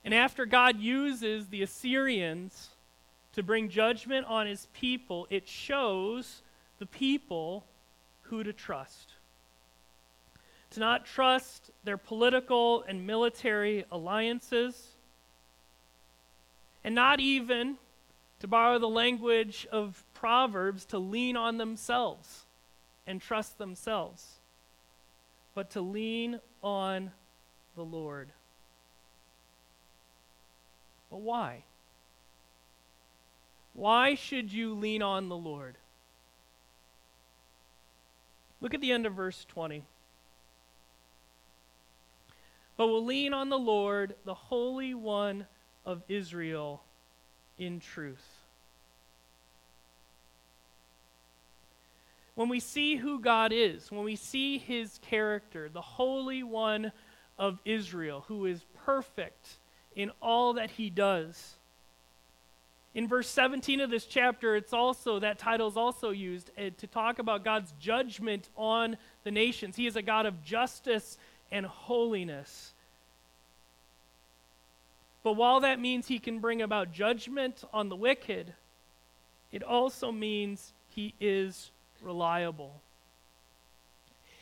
And 0.04 0.14
after 0.14 0.46
God 0.46 0.80
uses 0.80 1.48
the 1.48 1.64
Assyrians 1.64 2.70
to 3.34 3.44
bring 3.44 3.70
judgment 3.70 4.26
on 4.28 4.48
his 4.48 4.68
people, 4.74 5.28
it 5.30 5.48
shows 5.48 6.42
the 6.80 6.86
people 6.86 7.66
who 8.24 8.44
to 8.44 8.54
trust. 8.54 9.14
To 10.72 10.80
not 10.80 11.06
trust 11.06 11.72
their 11.84 11.98
political 11.98 12.84
and 12.84 13.08
military 13.08 13.86
alliances, 13.92 14.90
and 16.84 16.96
not 16.96 17.20
even, 17.20 17.78
to 18.40 18.48
borrow 18.48 18.80
the 18.80 18.90
language 18.90 19.68
of 19.72 20.04
Proverbs, 20.14 20.84
to 20.86 21.00
lean 21.00 21.38
on 21.38 21.58
themselves 21.58 22.46
and 23.08 23.22
trust 23.22 23.58
themselves, 23.58 24.40
but 25.56 25.70
to 25.72 25.82
lean 25.82 26.40
on 26.62 27.12
the 27.76 27.84
Lord. 27.84 28.30
But 31.14 31.22
why? 31.22 31.64
Why 33.74 34.16
should 34.16 34.52
you 34.52 34.74
lean 34.74 35.04
on 35.04 35.30
the 35.30 35.38
Lord? 35.38 35.78
Look 38.62 38.74
at 38.74 38.82
the 38.82 38.92
end 38.92 39.06
of 39.06 39.14
verse 39.14 39.46
20. 39.46 39.84
But 42.78 42.88
will 42.88 43.06
lean 43.06 43.32
on 43.32 43.50
the 43.50 43.60
Lord, 43.60 44.16
the 44.26 44.34
Holy 44.34 44.96
One 44.96 45.46
of 45.86 46.02
Israel, 46.10 46.82
in 47.60 47.80
truth. 47.80 48.40
When 52.34 52.50
we 52.50 52.60
see 52.60 52.96
who 52.96 53.20
God 53.20 53.54
is, 53.54 53.92
when 53.92 54.04
we 54.04 54.16
see 54.16 54.58
his 54.58 54.98
character, 55.04 55.70
the 55.70 55.80
Holy 55.80 56.42
One 56.42 56.92
of 57.38 57.60
Israel, 57.66 58.26
who 58.28 58.48
is 58.48 58.66
perfect 58.84 59.60
in 59.96 60.12
all 60.22 60.54
that 60.54 60.72
he 60.72 60.90
does. 60.90 61.56
In 62.96 63.08
verse 63.08 63.28
17 63.28 63.82
of 63.82 63.90
this 63.90 64.06
chapter, 64.06 64.56
it's 64.56 64.74
also 64.74 65.20
that 65.20 65.40
title 65.40 65.68
is 65.68 65.78
also 65.78 66.12
used 66.12 66.52
uh, 66.58 66.70
to 66.78 66.88
talk 66.88 67.18
about 67.18 67.44
God's 67.44 67.74
judgment 67.80 68.50
on 68.56 68.98
the 69.24 69.32
nations. 69.32 69.76
He 69.76 69.88
is 69.88 69.96
a 69.96 70.02
God 70.02 70.28
of 70.28 70.44
justice 70.44 71.18
and 71.52 71.66
holiness. 71.66 72.74
But 75.24 75.34
while 75.34 75.62
that 75.62 75.80
means 75.80 76.08
he 76.08 76.20
can 76.20 76.40
bring 76.40 76.62
about 76.62 76.92
judgment 76.92 77.64
on 77.74 77.90
the 77.90 77.96
wicked, 77.96 78.54
it 79.52 79.64
also 79.64 80.12
means 80.12 80.74
he 80.90 81.16
is 81.20 81.72
reliable. 82.02 82.82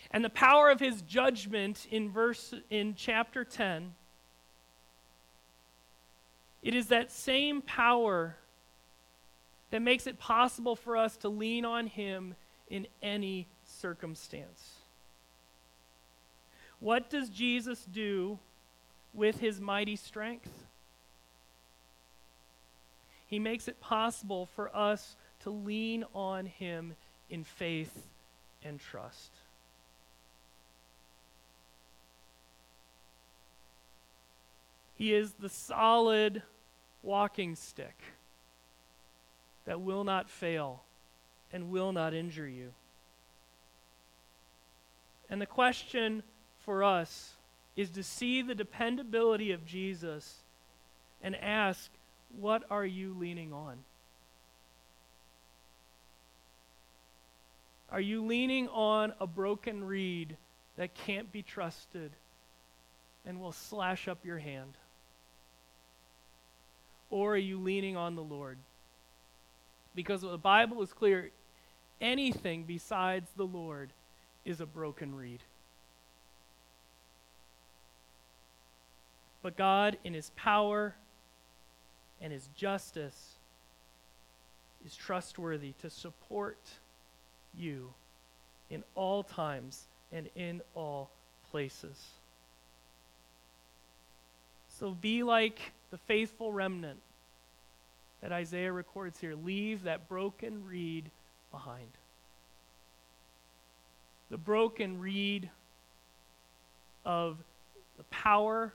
And 0.10 0.26
the 0.26 0.30
power 0.30 0.70
of 0.70 0.80
his 0.82 1.02
judgment 1.04 1.88
in 1.90 2.12
verse 2.12 2.54
in 2.70 2.96
chapter 2.96 3.46
10 3.46 3.94
it 6.62 6.76
is 6.76 6.88
that 6.88 7.12
same 7.12 7.62
power 7.62 8.36
that 9.72 9.82
makes 9.82 10.06
it 10.06 10.20
possible 10.20 10.76
for 10.76 10.98
us 10.98 11.18
to 11.18 11.30
lean 11.30 11.66
on 11.66 11.88
Him 11.88 12.36
in 12.70 12.88
any 13.02 13.48
circumstance. 13.66 14.76
What 16.80 17.10
does 17.10 17.30
Jesus 17.30 17.86
do 17.86 18.40
with 19.14 19.40
His 19.40 19.60
mighty 19.60 19.96
strength? 19.96 20.50
He 23.28 23.40
makes 23.40 23.68
it 23.68 23.80
possible 23.80 24.46
for 24.46 24.76
us 24.76 25.16
to 25.42 25.50
lean 25.50 26.04
on 26.14 26.46
Him 26.46 26.96
in 27.30 27.44
faith 27.44 28.08
and 28.64 28.80
trust. 28.80 29.32
He 34.96 35.14
is 35.14 35.34
the 35.34 35.50
solid 35.50 36.44
walking 37.04 37.56
stick 37.56 37.96
that 39.66 39.82
will 39.82 40.04
not 40.04 40.30
fail 40.30 40.84
and 41.54 41.72
will 41.72 41.92
not 41.92 42.14
injure 42.14 42.48
you. 42.48 42.72
And 45.30 45.42
the 45.42 45.46
question 45.46 46.24
for 46.66 46.84
us 46.84 47.34
is 47.76 47.90
to 47.92 48.04
see 48.04 48.42
the 48.42 48.56
dependability 48.56 49.52
of 49.52 49.66
Jesus 49.66 50.42
and 51.24 51.36
ask, 51.36 51.90
what 52.40 52.64
are 52.70 52.86
you 52.86 53.16
leaning 53.18 53.54
on? 53.54 53.78
Are 57.92 58.02
you 58.02 58.26
leaning 58.26 58.68
on 58.70 59.14
a 59.20 59.28
broken 59.28 59.84
reed 59.84 60.38
that 60.78 60.94
can't 60.94 61.32
be 61.32 61.42
trusted 61.42 62.12
and 63.26 63.40
will 63.40 63.52
slash 63.52 64.08
up 64.08 64.26
your 64.26 64.38
hand? 64.38 64.74
Or 67.12 67.34
are 67.34 67.38
you 67.38 67.60
leaning 67.60 67.96
on 67.96 68.16
the 68.16 68.24
Lord? 68.24 68.58
Because 69.94 70.22
the 70.22 70.38
Bible 70.38 70.82
is 70.82 70.94
clear 70.94 71.30
anything 72.00 72.64
besides 72.64 73.30
the 73.36 73.46
Lord 73.46 73.92
is 74.46 74.62
a 74.62 74.66
broken 74.66 75.16
reed. 75.16 75.44
But 79.44 79.58
God, 79.58 79.98
in 80.04 80.14
His 80.14 80.32
power 80.36 80.96
and 82.22 82.32
His 82.32 82.48
justice, 82.56 83.34
is 84.86 84.96
trustworthy 84.96 85.74
to 85.82 85.90
support 85.90 86.58
you 87.56 87.94
in 88.70 88.84
all 88.96 89.24
times 89.24 89.86
and 90.12 90.30
in 90.36 90.62
all 90.74 91.12
places. 91.52 91.98
So 94.80 94.92
be 94.92 95.24
like 95.24 95.74
the 95.92 95.98
faithful 95.98 96.52
remnant 96.52 97.00
that 98.22 98.32
Isaiah 98.32 98.72
records 98.72 99.20
here. 99.20 99.36
Leave 99.36 99.84
that 99.84 100.08
broken 100.08 100.66
reed 100.66 101.12
behind. 101.52 101.90
The 104.30 104.38
broken 104.38 105.00
reed 105.00 105.50
of 107.04 107.38
the 107.98 108.04
power 108.06 108.74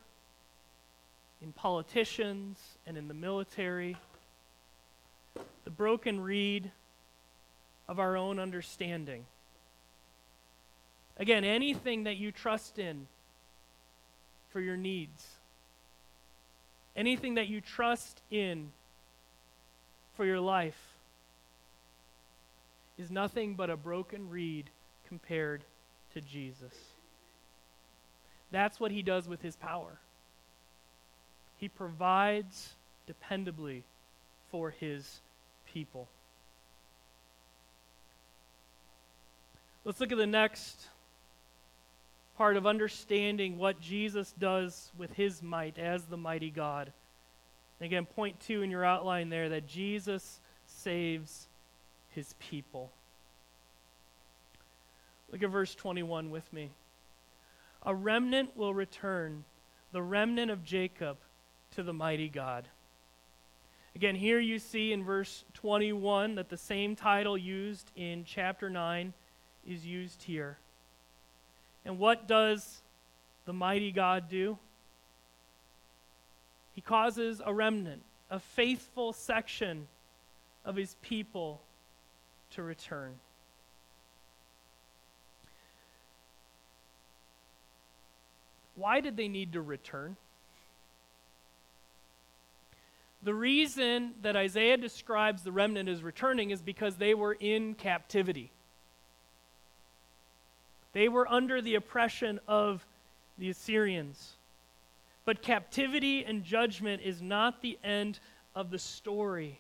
in 1.43 1.53
politicians 1.53 2.59
and 2.87 2.99
in 2.99 3.09
the 3.09 3.15
military, 3.15 3.97
the 5.65 5.71
broken 5.71 6.21
reed 6.21 6.71
of 7.89 7.99
our 7.99 8.17
own 8.17 8.39
understanding. 8.39 9.25
Again, 11.19 11.45
anything 11.45 12.05
that 12.05 12.17
you 12.17 12.31
trust 12.31 12.79
in 12.79 13.07
for 14.51 14.61
your 14.61 14.77
needs 14.77 15.36
anything 16.97 17.35
that 17.35 17.49
you 17.49 17.61
trust 17.61 18.23
in 18.31 18.73
for 20.15 20.25
your 20.25 20.41
life 20.41 20.81
is 22.99 23.11
nothing 23.11 23.55
but 23.55 23.69
a 23.69 23.77
broken 23.77 24.31
reed 24.31 24.71
compared 25.07 25.63
to 26.15 26.21
Jesus. 26.21 26.73
That's 28.51 28.81
what 28.81 28.91
he 28.91 29.03
does 29.03 29.29
with 29.29 29.43
his 29.43 29.57
power. 29.57 29.99
He 31.59 31.69
provides 31.69 32.75
dependably 33.09 33.83
for 34.51 34.71
his 34.71 35.21
people. 35.73 36.09
Let's 39.85 40.01
look 40.01 40.13
at 40.13 40.19
the 40.19 40.27
next 40.27 40.89
part 42.37 42.57
of 42.57 42.67
understanding 42.67 43.59
what 43.59 43.81
Jesus 43.81 44.33
does 44.39 44.91
with 44.97 45.13
his 45.15 45.43
might 45.43 45.79
as 45.79 46.05
the 46.05 46.17
mighty 46.17 46.51
God. 46.51 46.93
And 47.81 47.87
again, 47.87 48.07
point 48.07 48.41
two 48.41 48.63
in 48.63 48.71
your 48.71 48.85
outline 48.85 49.29
there 49.29 49.49
that 49.51 49.67
Jesus 49.67 50.41
saves 50.67 51.49
his 52.11 52.35
people. 52.39 52.91
Look 55.31 55.43
at 55.43 55.51
verse 55.51 55.75
21 55.75 56.31
with 56.31 56.51
me. 56.53 56.71
A 57.85 57.95
remnant 57.95 58.57
will 58.57 58.75
return, 58.75 59.45
the 59.93 60.03
remnant 60.03 60.51
of 60.51 60.65
Jacob, 60.65 61.19
to 61.75 61.83
the 61.83 61.93
mighty 61.93 62.29
God. 62.29 62.67
Again, 63.95 64.15
here 64.15 64.41
you 64.41 64.59
see 64.59 64.93
in 64.93 65.05
verse 65.05 65.45
21 65.55 66.35
that 66.35 66.49
the 66.49 66.57
same 66.57 66.97
title 66.97 67.37
used 67.37 67.91
in 67.97 68.25
chapter 68.25 68.69
9 68.69 69.15
is 69.67 69.87
used 69.87 70.23
here. 70.23 70.59
And 71.87 72.01
what 72.01 72.27
does 72.27 72.83
the 73.45 73.53
mighty 73.53 73.93
God 73.93 74.29
do? 74.29 74.59
He 76.75 76.81
causes 76.81 77.41
a 77.43 77.55
remnant, 77.55 78.03
a 78.29 78.41
faithful 78.41 79.13
section 79.13 79.87
of 80.65 80.75
his 80.75 80.97
people 81.01 81.63
to 82.51 82.63
return. 82.65 83.15
Why 88.75 89.01
did 89.01 89.17
they 89.17 89.29
need 89.29 89.53
to 89.53 89.63
return? 89.63 90.17
The 93.23 93.33
reason 93.33 94.15
that 94.23 94.35
Isaiah 94.35 94.77
describes 94.77 95.45
the 95.45 95.53
remnant 95.53 95.89
as 95.89 96.03
returning 96.03 96.51
is 96.51 96.61
because 96.61 96.97
they 96.97 97.15
were 97.15 97.35
in 97.39 97.75
captivity. 97.75 98.51
They 100.97 101.11
were 101.11 101.31
under 101.31 101.61
the 101.61 101.75
oppression 101.75 102.41
of 102.49 102.87
the 103.37 103.51
Assyrians. 103.51 104.33
But 105.27 105.43
captivity 105.43 106.25
and 106.25 106.43
judgment 106.43 107.03
is 107.05 107.21
not 107.21 107.61
the 107.61 107.79
end 107.85 108.19
of 108.55 108.71
the 108.71 108.79
story. 108.79 109.59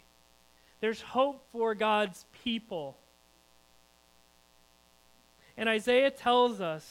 There's 0.81 1.03
hope 1.03 1.45
for 1.53 1.75
God's 1.75 2.25
people. 2.43 2.97
And 5.59 5.69
Isaiah 5.69 6.11
tells 6.11 6.63
us 6.63 6.91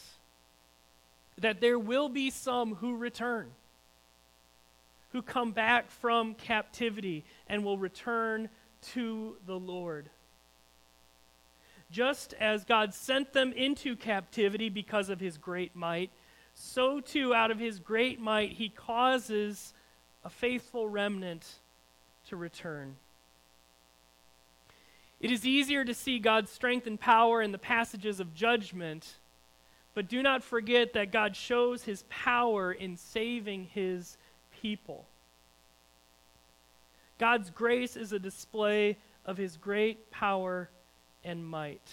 that 1.40 1.60
there 1.60 1.80
will 1.80 2.08
be 2.08 2.30
some 2.30 2.76
who 2.76 2.98
return 2.98 3.50
who 5.12 5.24
come 5.24 5.54
back 5.54 5.90
from 5.90 6.36
captivity 6.36 7.24
and 7.50 7.64
will 7.64 7.80
return 7.80 8.50
to 8.94 9.38
the 9.48 9.58
Lord. 9.58 10.08
Just 11.92 12.34
as 12.40 12.66
God 12.66 12.94
sent 12.94 13.34
them 13.34 13.54
into 13.54 13.96
captivity 13.96 14.70
because 14.70 15.10
of 15.10 15.20
his 15.20 15.38
great 15.38 15.76
might, 15.76 16.12
so 16.54 17.00
too, 17.00 17.34
out 17.34 17.52
of 17.52 17.60
his 17.60 17.80
great 17.80 18.20
might, 18.20 18.54
he 18.54 18.70
causes 18.70 19.74
a 20.24 20.30
faithful 20.30 20.88
remnant 20.88 21.46
to 22.30 22.36
return. 22.36 22.96
It 25.20 25.32
is 25.32 25.46
easier 25.46 25.86
to 25.86 25.94
see 25.94 26.20
God's 26.20 26.52
strength 26.52 26.88
and 26.88 27.00
power 27.00 27.42
in 27.42 27.52
the 27.52 27.58
passages 27.58 28.20
of 28.20 28.34
judgment, 28.34 29.16
but 29.94 30.08
do 30.08 30.22
not 30.22 30.44
forget 30.44 30.94
that 30.94 31.12
God 31.12 31.36
shows 31.36 31.84
his 31.84 32.04
power 32.10 32.72
in 32.72 32.98
saving 32.98 33.66
his 33.66 34.18
people. 34.62 35.06
God's 37.18 37.50
grace 37.50 37.96
is 37.96 38.12
a 38.12 38.20
display 38.20 38.98
of 39.26 39.38
his 39.38 39.58
great 39.58 40.12
power 40.12 40.70
and 41.26 41.46
might. 41.46 41.92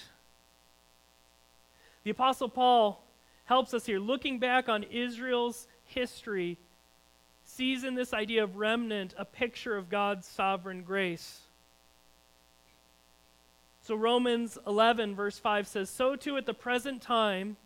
The 2.04 2.10
Apostle 2.10 2.48
Paul 2.48 3.02
helps 3.44 3.74
us 3.74 3.86
here, 3.86 3.98
looking 3.98 4.38
back 4.38 4.68
on 4.68 4.84
Israel's 4.84 5.66
history, 5.84 6.58
sees 7.44 7.82
in 7.84 7.94
this 7.94 8.14
idea 8.14 8.44
of 8.44 8.56
remnant 8.56 9.14
a 9.18 9.24
picture 9.24 9.76
of 9.76 9.90
God's 9.90 10.26
sovereign 10.26 10.82
grace. 10.82 11.40
So, 13.82 13.96
Romans 13.96 14.58
11, 14.66 15.16
verse 15.16 15.38
5 15.38 15.66
says, 15.66 15.90
So 15.90 16.14
too 16.14 16.36
at 16.36 16.46
the 16.46 16.54
present 16.54 17.02
time, 17.02 17.56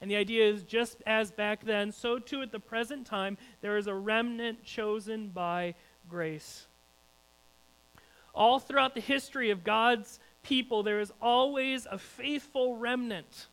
and 0.00 0.10
the 0.10 0.16
idea 0.16 0.48
is 0.48 0.62
just 0.62 1.02
as 1.04 1.30
back 1.30 1.64
then, 1.64 1.92
so 1.92 2.18
too 2.18 2.42
at 2.42 2.52
the 2.52 2.60
present 2.60 3.06
time, 3.06 3.36
there 3.60 3.76
is 3.76 3.86
a 3.86 3.94
remnant 3.94 4.64
chosen 4.64 5.28
by 5.28 5.74
grace. 6.08 6.66
All 8.34 8.60
throughout 8.60 8.94
the 8.94 9.00
history 9.00 9.50
of 9.50 9.64
God's 9.64 10.20
people, 10.42 10.82
there 10.82 11.00
is 11.00 11.12
always 11.20 11.86
a 11.90 11.98
faithful 11.98 12.76
remnant. 12.76 13.46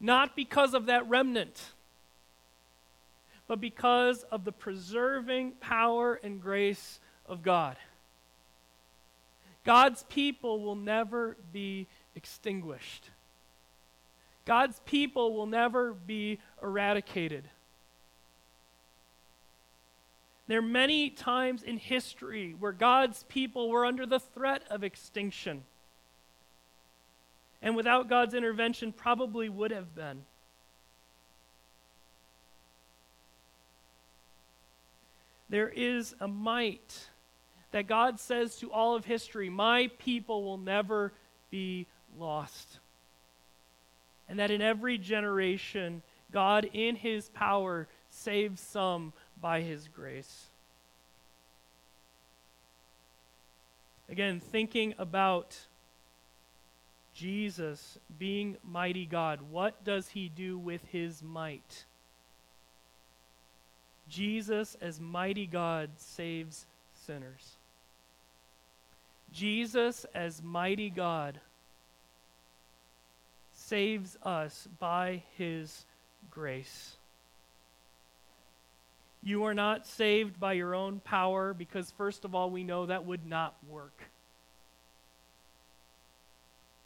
Not 0.00 0.34
because 0.34 0.74
of 0.74 0.86
that 0.86 1.08
remnant, 1.08 1.62
but 3.46 3.60
because 3.60 4.22
of 4.24 4.44
the 4.44 4.52
preserving 4.52 5.52
power 5.60 6.18
and 6.22 6.40
grace 6.40 7.00
of 7.26 7.42
God. 7.42 7.76
God's 9.64 10.04
people 10.04 10.60
will 10.60 10.76
never 10.76 11.36
be 11.52 11.86
extinguished. 12.14 13.10
God's 14.46 14.80
people 14.86 15.34
will 15.34 15.46
never 15.46 15.92
be 15.92 16.38
eradicated. 16.62 17.44
There 20.50 20.58
are 20.58 20.62
many 20.62 21.10
times 21.10 21.62
in 21.62 21.76
history 21.76 22.56
where 22.58 22.72
God's 22.72 23.22
people 23.28 23.68
were 23.68 23.86
under 23.86 24.04
the 24.04 24.18
threat 24.18 24.64
of 24.68 24.82
extinction. 24.82 25.62
And 27.62 27.76
without 27.76 28.08
God's 28.08 28.34
intervention, 28.34 28.92
probably 28.92 29.48
would 29.48 29.70
have 29.70 29.94
been. 29.94 30.22
There 35.48 35.68
is 35.68 36.16
a 36.18 36.26
might 36.26 37.10
that 37.70 37.86
God 37.86 38.18
says 38.18 38.56
to 38.56 38.72
all 38.72 38.96
of 38.96 39.04
history 39.04 39.50
My 39.50 39.88
people 40.00 40.42
will 40.42 40.58
never 40.58 41.12
be 41.52 41.86
lost 42.18 42.80
and 44.28 44.40
that 44.40 44.50
in 44.50 44.62
every 44.62 44.98
generation, 44.98 46.02
God, 46.32 46.68
in 46.72 46.96
his 46.96 47.28
power, 47.28 47.86
saves 48.08 48.60
some 48.60 49.12
by 49.40 49.62
his 49.62 49.88
grace. 49.88 50.46
Again, 54.08 54.40
thinking 54.40 54.94
about 54.98 55.56
Jesus 57.14 57.98
being 58.18 58.56
mighty 58.64 59.06
God, 59.06 59.40
what 59.50 59.84
does 59.84 60.08
he 60.08 60.28
do 60.28 60.58
with 60.58 60.84
his 60.90 61.22
might? 61.22 61.84
Jesus, 64.08 64.76
as 64.80 65.00
mighty 65.00 65.46
God, 65.46 65.90
saves 65.96 66.66
sinners. 67.06 67.56
Jesus, 69.32 70.04
as 70.12 70.42
mighty 70.42 70.90
God, 70.90 71.38
saves 73.52 74.16
us 74.24 74.66
by 74.80 75.22
his 75.36 75.84
grace. 76.30 76.96
You 79.22 79.44
are 79.44 79.54
not 79.54 79.86
saved 79.86 80.40
by 80.40 80.54
your 80.54 80.74
own 80.74 81.00
power 81.00 81.52
because, 81.52 81.90
first 81.90 82.24
of 82.24 82.34
all, 82.34 82.50
we 82.50 82.64
know 82.64 82.86
that 82.86 83.04
would 83.04 83.26
not 83.26 83.54
work. 83.68 84.02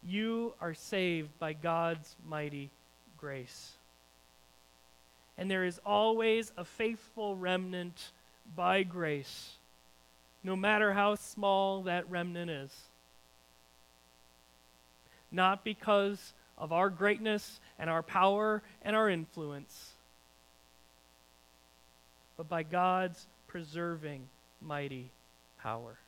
You 0.03 0.55
are 0.61 0.75
saved 0.75 1.39
by 1.39 1.53
God's 1.53 2.17
mighty 2.29 2.71
grace. 3.17 3.73
And 5.39 5.51
there 5.51 5.65
is 5.65 5.81
always 5.87 6.53
a 6.57 6.65
faithful 6.65 7.37
remnant 7.37 8.13
by 8.55 8.83
grace, 8.83 9.53
no 10.43 10.57
matter 10.57 10.93
how 10.93 11.15
small 11.15 11.85
that 11.85 12.11
remnant 12.11 12.51
is. 12.51 12.71
Not 15.33 15.65
because 15.65 16.35
of 16.59 16.73
our 16.73 16.91
greatness 16.91 17.59
and 17.79 17.89
our 17.89 18.03
power 18.03 18.63
and 18.83 18.95
our 18.95 19.09
influence, 19.09 19.94
but 22.37 22.49
by 22.49 22.63
God's 22.63 23.27
preserving 23.47 24.29
mighty 24.61 25.13
power. 25.59 25.99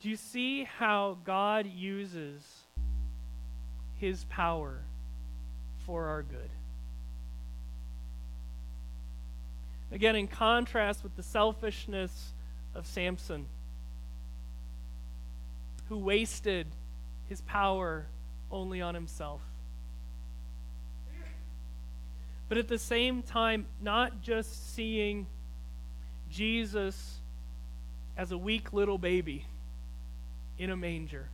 Do 0.00 0.08
you 0.08 0.16
see 0.16 0.64
how 0.64 1.18
God 1.24 1.66
uses 1.66 2.42
his 3.96 4.24
power 4.24 4.80
for 5.86 6.06
our 6.06 6.22
good? 6.22 6.50
Again, 9.92 10.16
in 10.16 10.26
contrast 10.26 11.02
with 11.02 11.14
the 11.16 11.22
selfishness 11.22 12.32
of 12.74 12.86
Samson, 12.86 13.46
who 15.88 15.98
wasted 15.98 16.66
his 17.28 17.40
power 17.42 18.06
only 18.50 18.82
on 18.82 18.94
himself. 18.94 19.40
But 22.54 22.60
at 22.60 22.68
the 22.68 22.78
same 22.78 23.24
time, 23.24 23.66
not 23.82 24.22
just 24.22 24.76
seeing 24.76 25.26
Jesus 26.30 27.18
as 28.16 28.30
a 28.30 28.38
weak 28.38 28.72
little 28.72 28.96
baby 28.96 29.44
in 30.56 30.70
a 30.70 30.76
manger, 30.76 31.30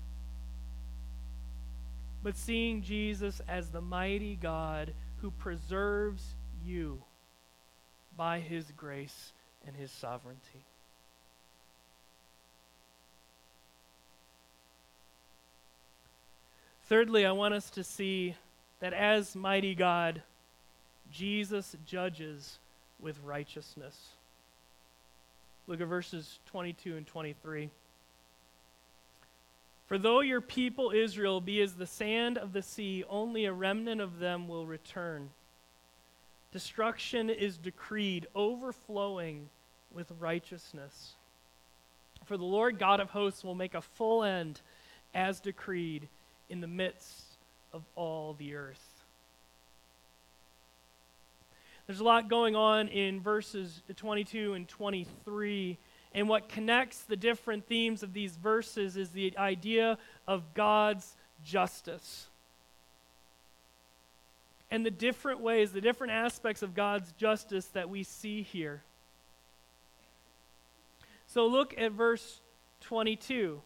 but 2.22 2.38
seeing 2.38 2.80
Jesus 2.80 3.42
as 3.46 3.68
the 3.68 3.82
mighty 3.82 4.34
God 4.34 4.94
who 5.20 5.30
preserves 5.30 6.22
you 6.64 7.02
by 8.16 8.40
his 8.40 8.72
grace 8.74 9.32
and 9.66 9.76
his 9.76 9.90
sovereignty. 9.90 10.64
Thirdly, 16.84 17.26
I 17.26 17.32
want 17.32 17.52
us 17.52 17.68
to 17.72 17.84
see 17.84 18.36
that 18.80 18.94
as 18.94 19.36
mighty 19.36 19.74
God, 19.74 20.22
Jesus 21.10 21.76
judges 21.86 22.58
with 23.00 23.18
righteousness. 23.24 23.96
Look 25.66 25.80
at 25.80 25.86
verses 25.86 26.38
22 26.46 26.96
and 26.96 27.06
23. 27.06 27.70
For 29.86 29.98
though 29.98 30.20
your 30.20 30.40
people 30.40 30.92
Israel 30.92 31.40
be 31.40 31.60
as 31.60 31.74
the 31.74 31.86
sand 31.86 32.38
of 32.38 32.52
the 32.52 32.62
sea, 32.62 33.04
only 33.08 33.44
a 33.44 33.52
remnant 33.52 34.00
of 34.00 34.18
them 34.18 34.46
will 34.46 34.66
return. 34.66 35.30
Destruction 36.52 37.30
is 37.30 37.56
decreed, 37.56 38.26
overflowing 38.34 39.48
with 39.92 40.12
righteousness. 40.18 41.14
For 42.24 42.36
the 42.36 42.44
Lord 42.44 42.78
God 42.78 43.00
of 43.00 43.10
hosts 43.10 43.42
will 43.42 43.54
make 43.54 43.74
a 43.74 43.80
full 43.80 44.22
end, 44.22 44.60
as 45.14 45.40
decreed, 45.40 46.08
in 46.48 46.60
the 46.60 46.66
midst 46.66 47.24
of 47.72 47.82
all 47.96 48.34
the 48.38 48.54
earth. 48.54 48.89
There's 51.90 51.98
a 51.98 52.04
lot 52.04 52.28
going 52.28 52.54
on 52.54 52.86
in 52.86 53.20
verses 53.20 53.82
22 53.96 54.54
and 54.54 54.68
23 54.68 55.76
and 56.14 56.28
what 56.28 56.48
connects 56.48 57.00
the 57.00 57.16
different 57.16 57.66
themes 57.66 58.04
of 58.04 58.12
these 58.12 58.36
verses 58.36 58.96
is 58.96 59.10
the 59.10 59.36
idea 59.36 59.98
of 60.28 60.54
God's 60.54 61.16
justice. 61.44 62.28
And 64.70 64.86
the 64.86 64.92
different 64.92 65.40
ways, 65.40 65.72
the 65.72 65.80
different 65.80 66.12
aspects 66.12 66.62
of 66.62 66.76
God's 66.76 67.10
justice 67.18 67.66
that 67.72 67.90
we 67.90 68.04
see 68.04 68.42
here. 68.42 68.84
So 71.26 71.44
look 71.48 71.74
at 71.76 71.90
verse 71.90 72.40
22. 72.82 73.62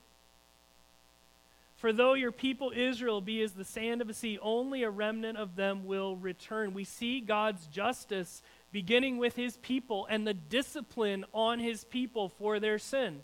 For 1.77 1.93
though 1.93 2.15
your 2.15 2.33
people 2.33 2.73
Israel 2.75 3.21
be 3.21 3.43
as 3.43 3.53
the 3.53 3.65
sand 3.65 4.01
of 4.01 4.07
the 4.07 4.15
sea, 4.15 4.39
only 4.41 4.83
a 4.83 4.91
remnant 4.91 5.37
of 5.37 5.57
them 5.57 5.85
will 5.87 6.17
return. 6.17 6.73
We 6.73 6.85
see 6.85 7.21
God's 7.21 7.67
justice 7.67 8.43
beginning 8.73 9.19
with 9.19 9.37
his 9.37 9.57
people 9.59 10.07
and 10.09 10.27
the 10.27 10.35
discipline 10.35 11.25
on 11.33 11.59
his 11.59 11.85
people 11.85 12.29
for 12.29 12.59
their 12.59 12.79
sin. 12.79 13.23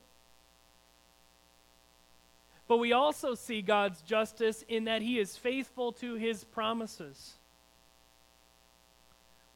But 2.69 2.79
we 2.79 2.93
also 2.93 3.35
see 3.35 3.63
God's 3.63 4.01
justice 4.03 4.65
in 4.69 4.85
that 4.85 5.03
he 5.03 5.19
is 5.19 5.37
faithful 5.37 5.91
to 5.95 6.15
his 6.15 6.45
promises. 6.45 7.35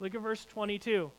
Look 0.00 0.14
at 0.16 0.20
verse 0.20 0.44
22. 0.44 1.12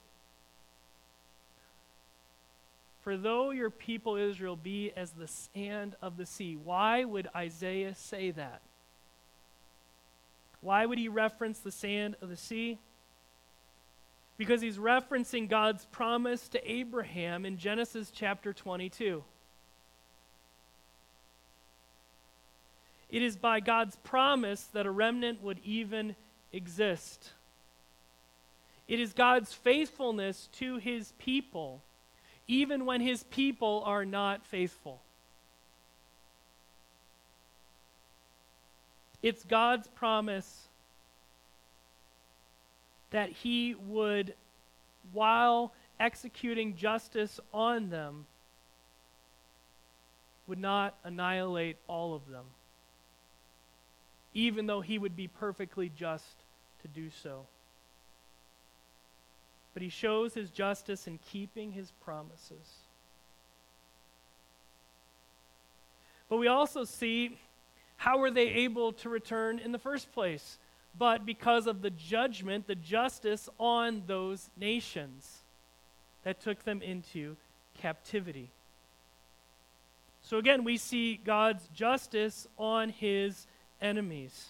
For 3.05 3.15
though 3.15 3.51
your 3.51 3.69
people 3.69 4.17
Israel 4.17 4.57
be 4.57 4.91
as 4.97 5.11
the 5.11 5.27
sand 5.27 5.95
of 6.01 6.17
the 6.17 6.25
sea, 6.25 6.57
why 6.61 7.05
would 7.05 7.29
Isaiah 7.33 7.95
say 7.95 8.31
that? 8.31 8.61
Why 10.59 10.85
would 10.85 10.97
he 10.97 11.07
reference 11.07 11.59
the 11.59 11.71
sand 11.71 12.17
of 12.21 12.27
the 12.27 12.35
sea? 12.35 12.79
because 14.37 14.61
he's 14.61 14.77
referencing 14.77 15.47
God's 15.47 15.85
promise 15.85 16.47
to 16.49 16.71
Abraham 16.71 17.45
in 17.45 17.57
Genesis 17.57 18.11
chapter 18.13 18.53
22. 18.53 19.23
It 23.09 23.21
is 23.21 23.37
by 23.37 23.59
God's 23.59 23.95
promise 23.97 24.63
that 24.73 24.85
a 24.85 24.91
remnant 24.91 25.41
would 25.41 25.59
even 25.63 26.15
exist. 26.51 27.31
It 28.87 28.99
is 28.99 29.13
God's 29.13 29.53
faithfulness 29.53 30.49
to 30.53 30.77
his 30.77 31.13
people, 31.17 31.81
even 32.47 32.85
when 32.85 33.01
his 33.01 33.23
people 33.23 33.83
are 33.85 34.05
not 34.05 34.45
faithful. 34.45 35.01
It's 39.23 39.43
God's 39.43 39.87
promise 39.87 40.67
that 43.09 43.29
he 43.29 43.73
would, 43.73 44.35
while 45.13 45.73
executing 45.99 46.75
justice 46.75 47.39
on 47.53 47.89
them, 47.89 48.27
would 50.47 50.59
not 50.59 50.95
annihilate 51.03 51.77
all 51.87 52.13
of 52.13 52.27
them, 52.29 52.45
even 54.35 54.67
though 54.67 54.81
he 54.81 54.99
would 54.99 55.15
be 55.15 55.27
perfectly 55.27 55.89
just 55.89 56.43
to 56.83 56.87
do 56.87 57.09
so. 57.09 57.47
But 59.75 59.83
he 59.83 59.89
shows 59.89 60.33
his 60.33 60.49
justice 60.49 61.05
in 61.05 61.19
keeping 61.31 61.73
his 61.73 61.91
promises. 62.03 62.79
But 66.27 66.37
we 66.37 66.47
also 66.47 66.83
see 66.83 67.37
how 67.97 68.17
were 68.17 68.31
they 68.31 68.47
able 68.47 68.93
to 68.93 69.09
return 69.09 69.59
in 69.59 69.71
the 69.71 69.77
first 69.77 70.11
place? 70.11 70.57
but 70.97 71.25
because 71.25 71.67
of 71.67 71.81
the 71.81 71.89
judgment, 71.89 72.67
the 72.67 72.75
justice 72.75 73.49
on 73.59 74.03
those 74.07 74.49
nations 74.57 75.39
that 76.23 76.39
took 76.39 76.63
them 76.63 76.81
into 76.81 77.35
captivity. 77.79 78.49
So 80.21 80.37
again, 80.37 80.63
we 80.63 80.77
see 80.77 81.19
God's 81.23 81.67
justice 81.75 82.47
on 82.57 82.89
his 82.89 83.45
enemies. 83.81 84.47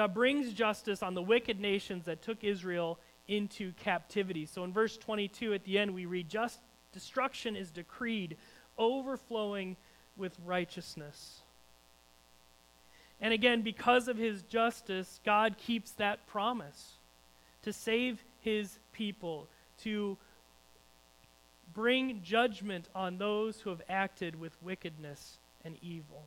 God 0.00 0.14
brings 0.14 0.54
justice 0.54 1.02
on 1.02 1.12
the 1.12 1.20
wicked 1.20 1.60
nations 1.60 2.06
that 2.06 2.22
took 2.22 2.42
Israel 2.42 2.98
into 3.28 3.74
captivity. 3.84 4.46
So 4.46 4.64
in 4.64 4.72
verse 4.72 4.96
22 4.96 5.52
at 5.52 5.64
the 5.64 5.78
end, 5.78 5.92
we 5.92 6.06
read, 6.06 6.30
Just 6.30 6.58
destruction 6.94 7.54
is 7.54 7.70
decreed, 7.70 8.38
overflowing 8.78 9.76
with 10.16 10.34
righteousness. 10.46 11.40
And 13.20 13.34
again, 13.34 13.60
because 13.60 14.08
of 14.08 14.16
his 14.16 14.40
justice, 14.44 15.20
God 15.22 15.56
keeps 15.58 15.90
that 15.92 16.26
promise 16.26 16.92
to 17.64 17.70
save 17.70 18.24
his 18.40 18.78
people, 18.94 19.48
to 19.82 20.16
bring 21.74 22.22
judgment 22.22 22.88
on 22.94 23.18
those 23.18 23.60
who 23.60 23.68
have 23.68 23.82
acted 23.86 24.40
with 24.40 24.56
wickedness 24.62 25.36
and 25.62 25.76
evil. 25.82 26.24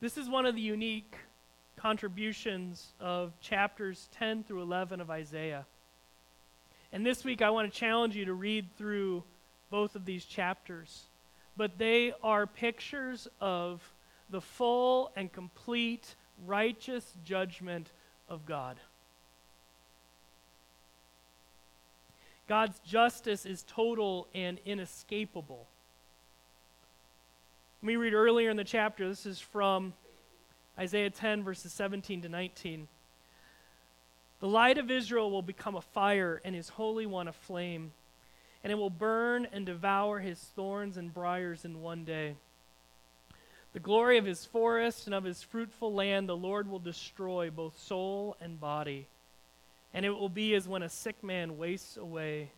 This 0.00 0.16
is 0.16 0.28
one 0.28 0.46
of 0.46 0.54
the 0.54 0.60
unique 0.60 1.16
contributions 1.76 2.92
of 3.00 3.32
chapters 3.40 4.08
10 4.18 4.44
through 4.44 4.62
11 4.62 5.00
of 5.00 5.10
Isaiah. 5.10 5.66
And 6.92 7.04
this 7.04 7.24
week 7.24 7.42
I 7.42 7.50
want 7.50 7.72
to 7.72 7.78
challenge 7.78 8.16
you 8.16 8.24
to 8.24 8.34
read 8.34 8.66
through 8.76 9.22
both 9.70 9.94
of 9.94 10.04
these 10.04 10.24
chapters 10.24 11.04
but 11.58 11.76
they 11.76 12.14
are 12.22 12.46
pictures 12.46 13.26
of 13.40 13.82
the 14.30 14.40
full 14.40 15.10
and 15.16 15.30
complete 15.30 16.14
righteous 16.46 17.14
judgment 17.24 17.90
of 18.28 18.46
God. 18.46 18.76
God's 22.48 22.78
justice 22.78 23.44
is 23.44 23.64
total 23.66 24.28
and 24.34 24.60
inescapable. 24.64 25.66
Me 27.80 27.96
read 27.96 28.14
earlier 28.14 28.50
in 28.50 28.56
the 28.56 28.64
chapter. 28.64 29.08
This 29.08 29.26
is 29.26 29.40
from 29.40 29.92
Isaiah 30.78 31.10
10, 31.10 31.44
verses 31.44 31.72
17 31.72 32.22
to 32.22 32.28
19. 32.28 32.88
The 34.40 34.48
light 34.48 34.78
of 34.78 34.90
Israel 34.90 35.30
will 35.30 35.42
become 35.42 35.76
a 35.76 35.80
fire, 35.80 36.40
and 36.44 36.54
his 36.54 36.68
Holy 36.68 37.06
One 37.06 37.28
a 37.28 37.32
flame 37.32 37.92
and 38.62 38.72
it 38.72 38.76
will 38.76 38.90
burn 38.90 39.46
and 39.52 39.64
devour 39.64 40.18
his 40.20 40.38
thorns 40.38 40.96
and 40.96 41.14
briers 41.14 41.64
in 41.64 41.80
one 41.80 42.04
day. 42.04 42.34
The 43.72 43.80
glory 43.80 44.18
of 44.18 44.24
his 44.24 44.44
forest 44.44 45.06
and 45.06 45.14
of 45.14 45.24
his 45.24 45.42
fruitful 45.42 45.92
land 45.92 46.28
the 46.28 46.36
Lord 46.36 46.68
will 46.68 46.78
destroy 46.78 47.50
both 47.50 47.78
soul 47.78 48.36
and 48.40 48.60
body. 48.60 49.06
And 49.94 50.04
it 50.04 50.10
will 50.10 50.28
be 50.28 50.54
as 50.54 50.66
when 50.66 50.82
a 50.82 50.88
sick 50.88 51.22
man 51.22 51.58
wastes 51.58 51.96
away. 51.96 52.50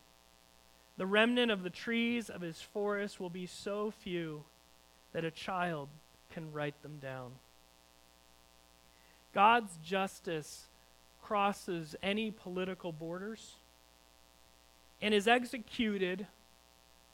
The 0.96 1.06
remnant 1.06 1.50
of 1.50 1.62
the 1.62 1.70
trees 1.70 2.30
of 2.30 2.40
his 2.40 2.60
forest 2.60 3.20
will 3.20 3.30
be 3.30 3.46
so 3.46 3.90
few 3.90 4.44
that 5.12 5.24
a 5.24 5.30
child 5.30 5.88
can 6.32 6.52
write 6.52 6.80
them 6.82 6.98
down. 7.00 7.32
God's 9.34 9.76
justice 9.84 10.66
crosses 11.22 11.94
any 12.02 12.30
political 12.30 12.92
borders 12.92 13.54
and 15.00 15.14
is 15.14 15.28
executed 15.28 16.26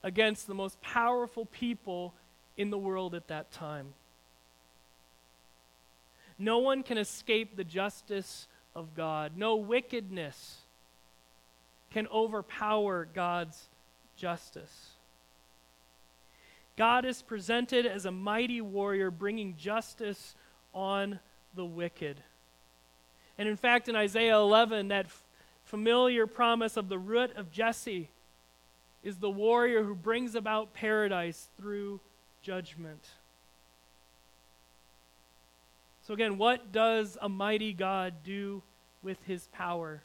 against 0.02 0.46
the 0.46 0.54
most 0.54 0.80
powerful 0.80 1.46
people 1.46 2.14
in 2.56 2.70
the 2.70 2.78
world 2.78 3.14
at 3.14 3.28
that 3.28 3.50
time. 3.52 3.94
No 6.38 6.58
one 6.58 6.82
can 6.82 6.98
escape 6.98 7.56
the 7.56 7.64
justice 7.64 8.46
of 8.74 8.94
God. 8.94 9.32
No 9.36 9.56
wickedness 9.56 10.58
can 11.90 12.06
overpower 12.08 13.06
God's 13.14 13.68
justice. 14.16 14.95
God 16.76 17.04
is 17.06 17.22
presented 17.22 17.86
as 17.86 18.04
a 18.04 18.10
mighty 18.10 18.60
warrior 18.60 19.10
bringing 19.10 19.56
justice 19.56 20.34
on 20.74 21.18
the 21.54 21.64
wicked. 21.64 22.22
And 23.38 23.48
in 23.48 23.56
fact, 23.56 23.88
in 23.88 23.96
Isaiah 23.96 24.36
11, 24.36 24.88
that 24.88 25.06
familiar 25.64 26.26
promise 26.26 26.76
of 26.76 26.88
the 26.88 26.98
root 26.98 27.34
of 27.36 27.50
Jesse 27.50 28.10
is 29.02 29.16
the 29.16 29.30
warrior 29.30 29.84
who 29.84 29.94
brings 29.94 30.34
about 30.34 30.74
paradise 30.74 31.48
through 31.58 32.00
judgment. 32.42 33.04
So, 36.06 36.14
again, 36.14 36.38
what 36.38 36.72
does 36.72 37.16
a 37.20 37.28
mighty 37.28 37.72
God 37.72 38.14
do 38.22 38.62
with 39.02 39.18
his 39.24 39.48
power? 39.48 40.02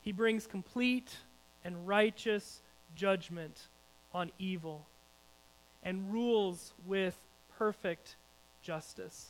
He 0.00 0.12
brings 0.12 0.46
complete 0.46 1.16
and 1.64 1.86
righteous 1.86 2.62
judgment 2.94 3.68
on 4.12 4.30
evil 4.38 4.86
and 5.82 6.12
rules 6.12 6.72
with 6.86 7.16
perfect 7.56 8.16
justice. 8.62 9.28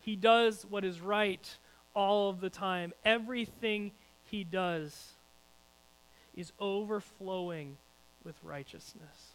He 0.00 0.16
does 0.16 0.64
what 0.68 0.84
is 0.84 1.00
right 1.00 1.56
all 1.94 2.30
of 2.30 2.40
the 2.40 2.50
time. 2.50 2.92
Everything 3.04 3.92
he 4.30 4.44
does 4.44 5.12
is 6.36 6.52
overflowing 6.60 7.76
with 8.24 8.36
righteousness. 8.44 9.32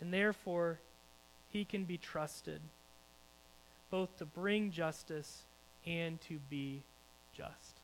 And 0.00 0.14
therefore, 0.14 0.78
he 1.50 1.64
can 1.64 1.84
be 1.84 1.98
trusted 1.98 2.60
both 3.90 4.16
to 4.18 4.24
bring 4.24 4.70
justice 4.70 5.42
and 5.84 6.20
to 6.22 6.38
be 6.48 6.82
just. 7.36 7.79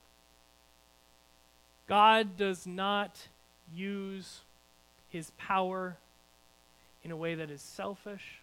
God 1.88 2.36
does 2.36 2.66
not 2.66 3.28
use 3.74 4.40
his 5.08 5.30
power 5.38 5.96
in 7.04 7.10
a 7.10 7.16
way 7.16 7.36
that 7.36 7.50
is 7.50 7.62
selfish, 7.62 8.40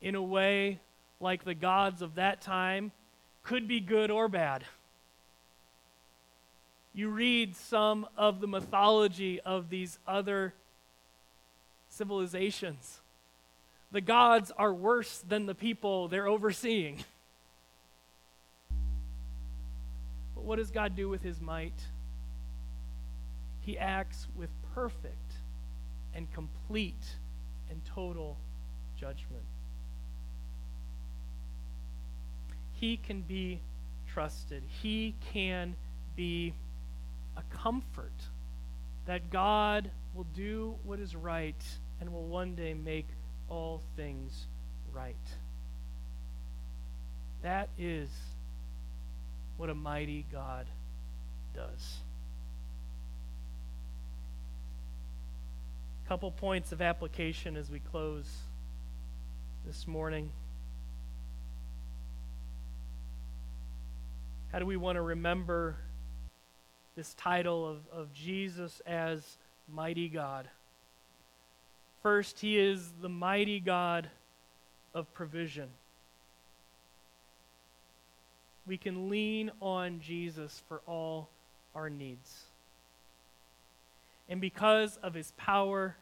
in 0.00 0.14
a 0.14 0.22
way 0.22 0.80
like 1.20 1.44
the 1.44 1.54
gods 1.54 2.02
of 2.02 2.16
that 2.16 2.40
time 2.40 2.90
could 3.44 3.68
be 3.68 3.80
good 3.80 4.10
or 4.10 4.28
bad. 4.28 4.64
You 6.94 7.08
read 7.08 7.56
some 7.56 8.06
of 8.16 8.40
the 8.40 8.46
mythology 8.46 9.40
of 9.40 9.70
these 9.70 9.98
other 10.06 10.52
civilizations. 11.88 13.00
The 13.92 14.00
gods 14.00 14.50
are 14.58 14.74
worse 14.74 15.18
than 15.18 15.46
the 15.46 15.54
people 15.54 16.08
they're 16.08 16.26
overseeing. 16.26 17.04
But 20.34 20.44
what 20.44 20.56
does 20.56 20.70
God 20.70 20.96
do 20.96 21.08
with 21.08 21.22
his 21.22 21.40
might? 21.40 21.78
He 23.62 23.78
acts 23.78 24.26
with 24.36 24.50
perfect 24.74 25.32
and 26.14 26.30
complete 26.32 27.16
and 27.70 27.80
total 27.84 28.36
judgment. 28.98 29.44
He 32.72 32.96
can 32.96 33.22
be 33.22 33.60
trusted. 34.12 34.64
He 34.82 35.14
can 35.32 35.76
be 36.16 36.52
a 37.36 37.42
comfort 37.56 38.12
that 39.06 39.30
God 39.30 39.90
will 40.14 40.26
do 40.34 40.74
what 40.84 40.98
is 40.98 41.16
right 41.16 41.62
and 42.00 42.12
will 42.12 42.26
one 42.26 42.54
day 42.54 42.74
make 42.74 43.06
all 43.48 43.80
things 43.96 44.46
right. 44.92 45.14
That 47.42 47.68
is 47.78 48.08
what 49.56 49.70
a 49.70 49.74
mighty 49.74 50.26
God 50.32 50.66
does. 51.54 51.98
Couple 56.12 56.30
points 56.30 56.72
of 56.72 56.82
application 56.82 57.56
as 57.56 57.70
we 57.70 57.78
close 57.78 58.30
this 59.64 59.86
morning. 59.86 60.28
How 64.52 64.58
do 64.58 64.66
we 64.66 64.76
want 64.76 64.96
to 64.96 65.00
remember 65.00 65.76
this 66.96 67.14
title 67.14 67.66
of, 67.66 67.78
of 67.90 68.12
Jesus 68.12 68.82
as 68.86 69.38
mighty 69.72 70.10
God? 70.10 70.50
First, 72.02 72.40
he 72.40 72.58
is 72.58 72.92
the 73.00 73.08
mighty 73.08 73.58
God 73.58 74.10
of 74.92 75.10
provision. 75.14 75.70
We 78.66 78.76
can 78.76 79.08
lean 79.08 79.50
on 79.62 80.00
Jesus 80.00 80.62
for 80.68 80.82
all 80.86 81.30
our 81.74 81.88
needs. 81.88 82.42
And 84.28 84.42
because 84.42 84.98
of 85.02 85.14
his 85.14 85.32
power, 85.38 85.96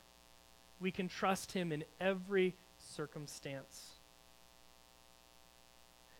we 0.80 0.90
can 0.90 1.08
trust 1.08 1.52
him 1.52 1.72
in 1.72 1.84
every 2.00 2.54
circumstance. 2.78 3.90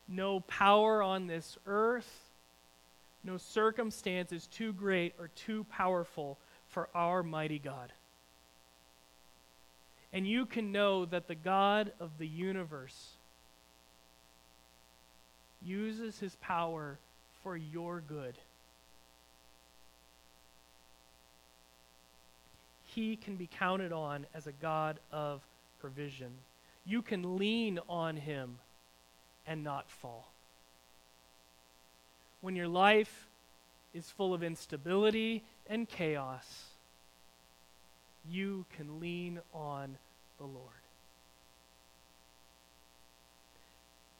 No 0.07 0.40
power 0.40 1.03
on 1.03 1.27
this 1.27 1.57
earth, 1.66 2.31
no 3.23 3.37
circumstance 3.37 4.33
is 4.33 4.46
too 4.46 4.73
great 4.73 5.14
or 5.18 5.29
too 5.29 5.64
powerful 5.70 6.38
for 6.68 6.88
our 6.94 7.23
mighty 7.23 7.59
God. 7.59 7.92
And 10.12 10.27
you 10.27 10.46
can 10.46 10.73
know 10.73 11.05
that 11.05 11.29
the 11.29 11.35
God 11.35 11.92
of 12.01 12.11
the 12.18 12.27
universe 12.27 13.11
uses 15.62 16.18
his 16.18 16.35
power 16.37 16.99
for 17.42 17.57
your 17.57 18.01
good. 18.01 18.37
He 22.94 23.16
can 23.16 23.37
be 23.37 23.46
counted 23.46 23.92
on 23.92 24.26
as 24.35 24.46
a 24.46 24.53
God 24.53 24.98
of 25.12 25.42
provision. 25.81 26.31
You 26.85 27.03
can 27.03 27.37
lean 27.37 27.79
on 27.88 28.16
him 28.16 28.59
and 29.46 29.62
not 29.62 29.90
fall. 29.90 30.33
When 32.40 32.57
your 32.57 32.68
life 32.68 33.29
is 33.94 34.11
full 34.11 34.35
of 34.35 34.42
instability 34.42 35.44
and 35.68 35.88
chaos, 35.88 36.64
you 38.29 38.64
can 38.76 38.98
lean 38.98 39.40
on 39.55 39.96
the 40.38 40.44
Lord. 40.44 40.66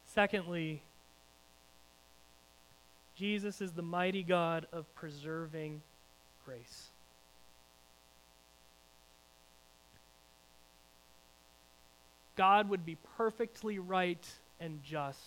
Secondly, 0.07 0.83
Jesus 3.17 3.61
is 3.61 3.73
the 3.73 3.83
mighty 3.83 4.23
God 4.23 4.67
of 4.73 4.93
preserving 4.95 5.83
grace. 6.45 6.91
God 12.41 12.71
would 12.71 12.87
be 12.87 12.97
perfectly 13.19 13.79
right 13.79 14.27
and 14.61 14.83
just 14.83 15.21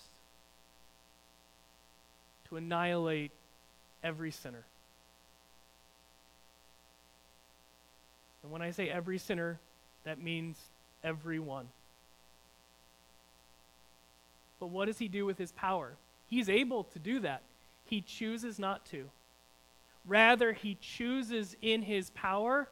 to 2.50 2.58
annihilate 2.58 3.30
every 4.04 4.32
sinner. 4.32 4.64
And 8.42 8.52
when 8.52 8.64
I 8.64 8.72
say 8.72 8.90
every 8.90 9.20
sinner, 9.20 9.60
that 10.06 10.20
means 10.20 10.58
everyone. 11.04 11.68
But 14.60 14.72
what 14.72 14.86
does 14.86 14.98
he 14.98 15.08
do 15.08 15.24
with 15.24 15.38
his 15.38 15.52
power? 15.52 15.92
He's 16.28 16.50
able 16.50 16.86
to 16.86 16.98
do 16.98 17.20
that. 17.20 17.44
He 17.86 18.02
chooses 18.02 18.58
not 18.58 18.88
to. 18.88 19.08
Rather, 20.08 20.52
he 20.52 20.80
chooses 20.82 21.56
in 21.62 21.84
his 21.84 22.10
power 22.10 22.70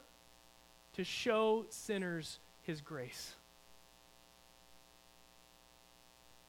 to 0.95 1.03
show 1.03 1.67
sinners 1.69 2.39
his 2.63 2.81
grace. 2.81 3.35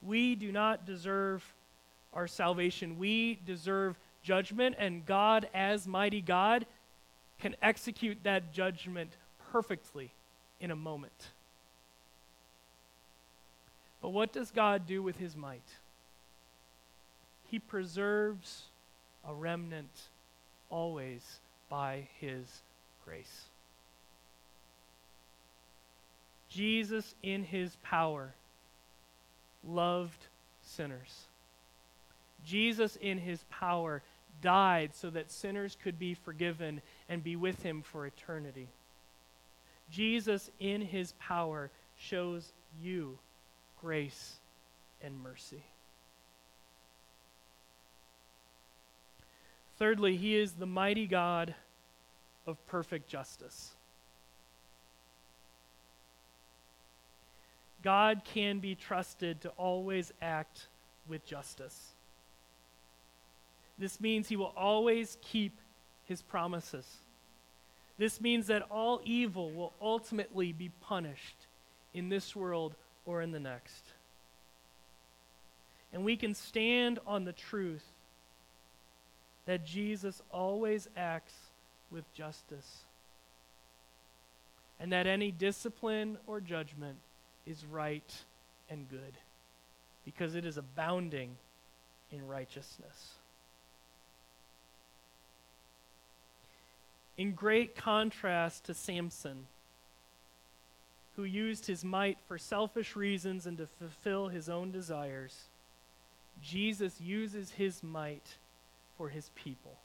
We 0.05 0.35
do 0.35 0.51
not 0.51 0.85
deserve 0.85 1.43
our 2.13 2.27
salvation. 2.27 2.99
We 2.99 3.39
deserve 3.45 3.97
judgment, 4.23 4.75
and 4.77 5.05
God, 5.05 5.47
as 5.53 5.87
mighty 5.87 6.21
God, 6.21 6.65
can 7.39 7.55
execute 7.61 8.19
that 8.23 8.53
judgment 8.53 9.11
perfectly 9.51 10.11
in 10.59 10.71
a 10.71 10.75
moment. 10.75 11.29
But 14.01 14.09
what 14.09 14.33
does 14.33 14.51
God 14.51 14.85
do 14.85 15.01
with 15.01 15.17
his 15.17 15.35
might? 15.35 15.61
He 17.49 17.59
preserves 17.59 18.63
a 19.27 19.33
remnant 19.33 20.09
always 20.69 21.39
by 21.69 22.07
his 22.19 22.61
grace. 23.05 23.43
Jesus, 26.49 27.15
in 27.23 27.43
his 27.43 27.75
power, 27.83 28.33
loved 29.67 30.27
sinners. 30.63 31.25
Jesus, 32.45 32.97
in 32.97 33.17
his 33.17 33.43
power, 33.49 34.01
died 34.41 34.91
so 34.93 35.09
that 35.09 35.31
sinners 35.31 35.77
could 35.81 35.97
be 35.97 36.13
forgiven 36.13 36.81
and 37.07 37.23
be 37.23 37.35
with 37.35 37.61
him 37.63 37.81
for 37.81 38.05
eternity. 38.05 38.67
Jesus, 39.91 40.49
in 40.59 40.81
his 40.81 41.13
power, 41.13 41.69
shows 41.97 42.51
you 42.81 43.17
grace 43.81 44.35
and 45.01 45.21
mercy. 45.21 45.63
Thirdly, 49.77 50.15
he 50.17 50.35
is 50.35 50.53
the 50.53 50.65
mighty 50.65 51.07
God 51.07 51.55
of 52.45 52.65
perfect 52.67 53.09
justice. 53.09 53.73
God 57.83 58.21
can 58.23 58.59
be 58.59 58.75
trusted 58.75 59.41
to 59.41 59.49
always 59.49 60.11
act 60.21 60.67
with 61.07 61.25
justice. 61.25 61.89
This 63.77 63.99
means 63.99 64.29
he 64.29 64.37
will 64.37 64.53
always 64.55 65.17
keep 65.21 65.59
his 66.05 66.21
promises. 66.21 66.87
This 67.97 68.21
means 68.21 68.47
that 68.47 68.63
all 68.71 69.01
evil 69.03 69.51
will 69.51 69.73
ultimately 69.81 70.53
be 70.53 70.71
punished 70.81 71.35
in 71.93 72.09
this 72.09 72.35
world 72.35 72.75
or 73.05 73.21
in 73.21 73.31
the 73.31 73.39
next. 73.39 73.83
And 75.91 76.03
we 76.03 76.15
can 76.15 76.33
stand 76.33 76.99
on 77.05 77.25
the 77.25 77.33
truth 77.33 77.85
that 79.45 79.65
Jesus 79.65 80.21
always 80.31 80.87
acts 80.95 81.35
with 81.91 82.11
justice, 82.13 82.85
and 84.79 84.91
that 84.91 85.05
any 85.05 85.31
discipline 85.31 86.17
or 86.25 86.39
judgment 86.39 86.97
is 87.45 87.65
right 87.65 88.23
and 88.69 88.89
good, 88.89 89.17
because 90.05 90.35
it 90.35 90.45
is 90.45 90.57
abounding 90.57 91.35
in 92.11 92.27
righteousness. 92.27 93.13
In 97.17 97.33
great 97.33 97.75
contrast 97.75 98.65
to 98.65 98.73
Samson, 98.73 99.45
who 101.15 101.23
used 101.23 101.67
his 101.67 101.85
might 101.85 102.17
for 102.27 102.39
selfish 102.39 102.95
reasons 102.95 103.45
and 103.45 103.57
to 103.57 103.67
fulfill 103.67 104.29
his 104.29 104.49
own 104.49 104.71
desires, 104.71 105.43
Jesus 106.41 106.99
uses 106.99 107.51
his 107.51 107.83
might 107.83 108.37
for 108.97 109.09
his 109.09 109.29
people. 109.35 109.77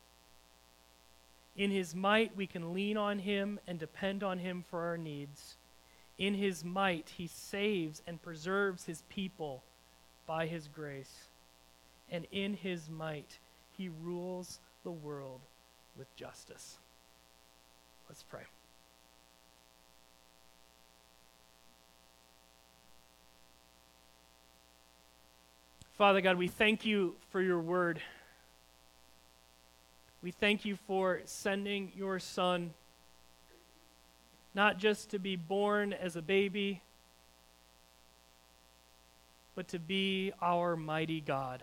In 1.54 1.70
his 1.70 1.94
might, 1.94 2.34
we 2.34 2.46
can 2.46 2.72
lean 2.72 2.96
on 2.96 3.18
him 3.18 3.60
and 3.66 3.78
depend 3.78 4.22
on 4.22 4.38
him 4.38 4.64
for 4.70 4.86
our 4.86 4.96
needs. 4.96 5.56
In 6.18 6.34
his 6.34 6.64
might, 6.64 7.12
he 7.16 7.28
saves 7.28 8.02
and 8.06 8.20
preserves 8.20 8.84
his 8.84 9.02
people 9.08 9.62
by 10.26 10.46
his 10.46 10.68
grace. 10.68 11.28
And 12.10 12.26
in 12.32 12.54
his 12.54 12.90
might, 12.90 13.38
he 13.76 13.88
rules 14.02 14.58
the 14.82 14.90
world 14.90 15.40
with 15.96 16.14
justice. 16.16 16.78
Let's 18.08 18.24
pray. 18.24 18.42
Father 25.92 26.20
God, 26.20 26.38
we 26.38 26.46
thank 26.46 26.86
you 26.86 27.16
for 27.30 27.40
your 27.40 27.58
word. 27.58 28.00
We 30.22 30.30
thank 30.30 30.64
you 30.64 30.76
for 30.86 31.20
sending 31.24 31.92
your 31.96 32.20
son, 32.20 32.72
not 34.54 34.78
just 34.78 35.10
to 35.10 35.18
be 35.18 35.36
born 35.36 35.92
as 35.92 36.16
a 36.16 36.22
baby, 36.22 36.82
but 39.54 39.68
to 39.68 39.78
be 39.78 40.32
our 40.40 40.76
mighty 40.76 41.20
God. 41.20 41.62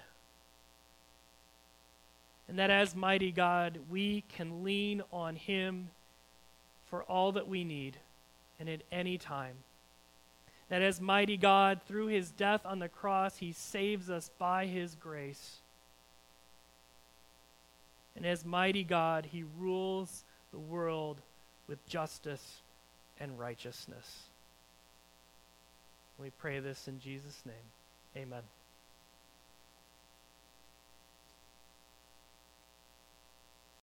And 2.47 2.59
that 2.59 2.69
as 2.69 2.95
mighty 2.95 3.31
God, 3.31 3.79
we 3.89 4.23
can 4.35 4.63
lean 4.63 5.01
on 5.11 5.35
him 5.35 5.89
for 6.89 7.03
all 7.03 7.31
that 7.31 7.47
we 7.47 7.63
need 7.63 7.97
and 8.59 8.69
at 8.69 8.81
any 8.91 9.17
time. 9.17 9.55
That 10.69 10.81
as 10.81 10.99
mighty 11.01 11.37
God, 11.37 11.81
through 11.87 12.07
his 12.07 12.31
death 12.31 12.65
on 12.65 12.79
the 12.79 12.89
cross, 12.89 13.37
he 13.37 13.51
saves 13.51 14.09
us 14.09 14.29
by 14.37 14.65
his 14.65 14.95
grace. 14.95 15.57
And 18.15 18.25
as 18.25 18.45
mighty 18.45 18.83
God, 18.83 19.27
he 19.31 19.43
rules 19.57 20.23
the 20.51 20.59
world 20.59 21.21
with 21.67 21.85
justice 21.87 22.61
and 23.19 23.37
righteousness. 23.39 24.23
We 26.19 26.29
pray 26.29 26.59
this 26.59 26.87
in 26.87 26.99
Jesus' 26.99 27.41
name. 27.45 28.23
Amen. 28.23 28.43